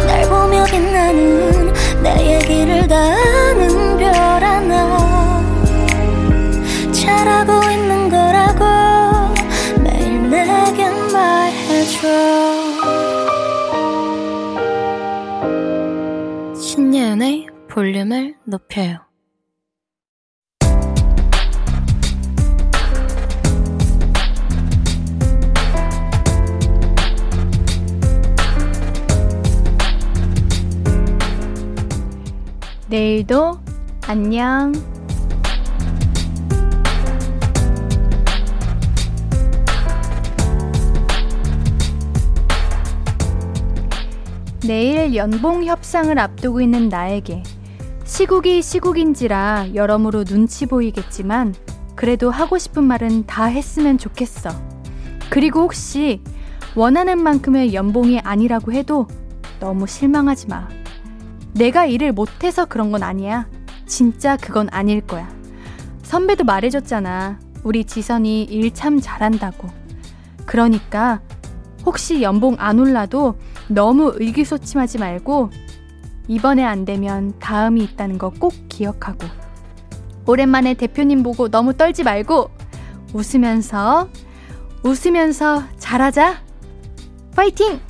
[0.06, 1.72] 날 보며 빛나는
[2.02, 3.93] 내 얘기를 다 아는
[17.14, 18.98] 신예은의 볼륨을 높여요
[32.88, 33.60] 내일도
[34.06, 34.72] 안녕.
[44.66, 47.42] 내일 연봉 협상을 앞두고 있는 나에게
[48.04, 51.54] 시국이 시국인지라 여러모로 눈치 보이겠지만
[51.94, 54.50] 그래도 하고 싶은 말은 다 했으면 좋겠어.
[55.28, 56.22] 그리고 혹시
[56.74, 59.06] 원하는 만큼의 연봉이 아니라고 해도
[59.60, 60.68] 너무 실망하지 마.
[61.52, 63.46] 내가 일을 못해서 그런 건 아니야.
[63.86, 65.28] 진짜 그건 아닐 거야.
[66.02, 67.38] 선배도 말해줬잖아.
[67.62, 69.68] 우리 지선이 일 참 잘한다고.
[70.46, 71.20] 그러니까
[71.84, 73.34] 혹시 연봉 안 올라도
[73.68, 75.50] 너무 의기소침하지 말고
[76.28, 79.26] 이번에 안 되면 다음이 있다는 거 꼭 기억하고
[80.26, 82.50] 오랜만에 대표님 보고 너무 떨지 말고
[83.12, 84.08] 웃으면서
[84.82, 86.42] 웃으면서 잘하자.
[87.36, 87.80] 파이팅!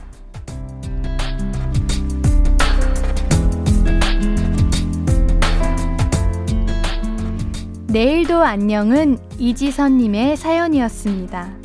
[7.87, 11.64] 내일도 안녕은 이지선님의 사연이었습니다.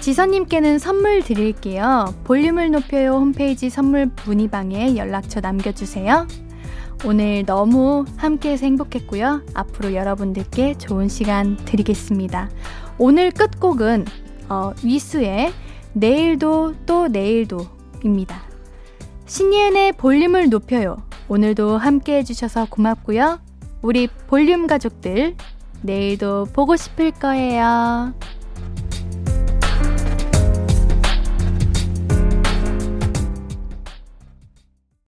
[0.00, 2.14] 지선님께는 선물 드릴게요.
[2.24, 6.26] 볼륨을 높여요 홈페이지 선물 문의방에 연락처 남겨주세요.
[7.04, 9.42] 오늘 너무 함께해서 행복했고요.
[9.54, 12.50] 앞으로 여러분들께 좋은 시간 드리겠습니다.
[12.98, 14.06] 오늘 끝곡은
[14.48, 15.52] 어, 위수의
[15.92, 18.42] 내일도 또 내일도입니다.
[19.26, 20.96] 신예은의 볼륨을 높여요.
[21.28, 23.38] 오늘도 함께 해주셔서 고맙고요.
[23.82, 25.36] 우리 볼륨 가족들,
[25.82, 28.12] 내일도 보고 싶을 거예요.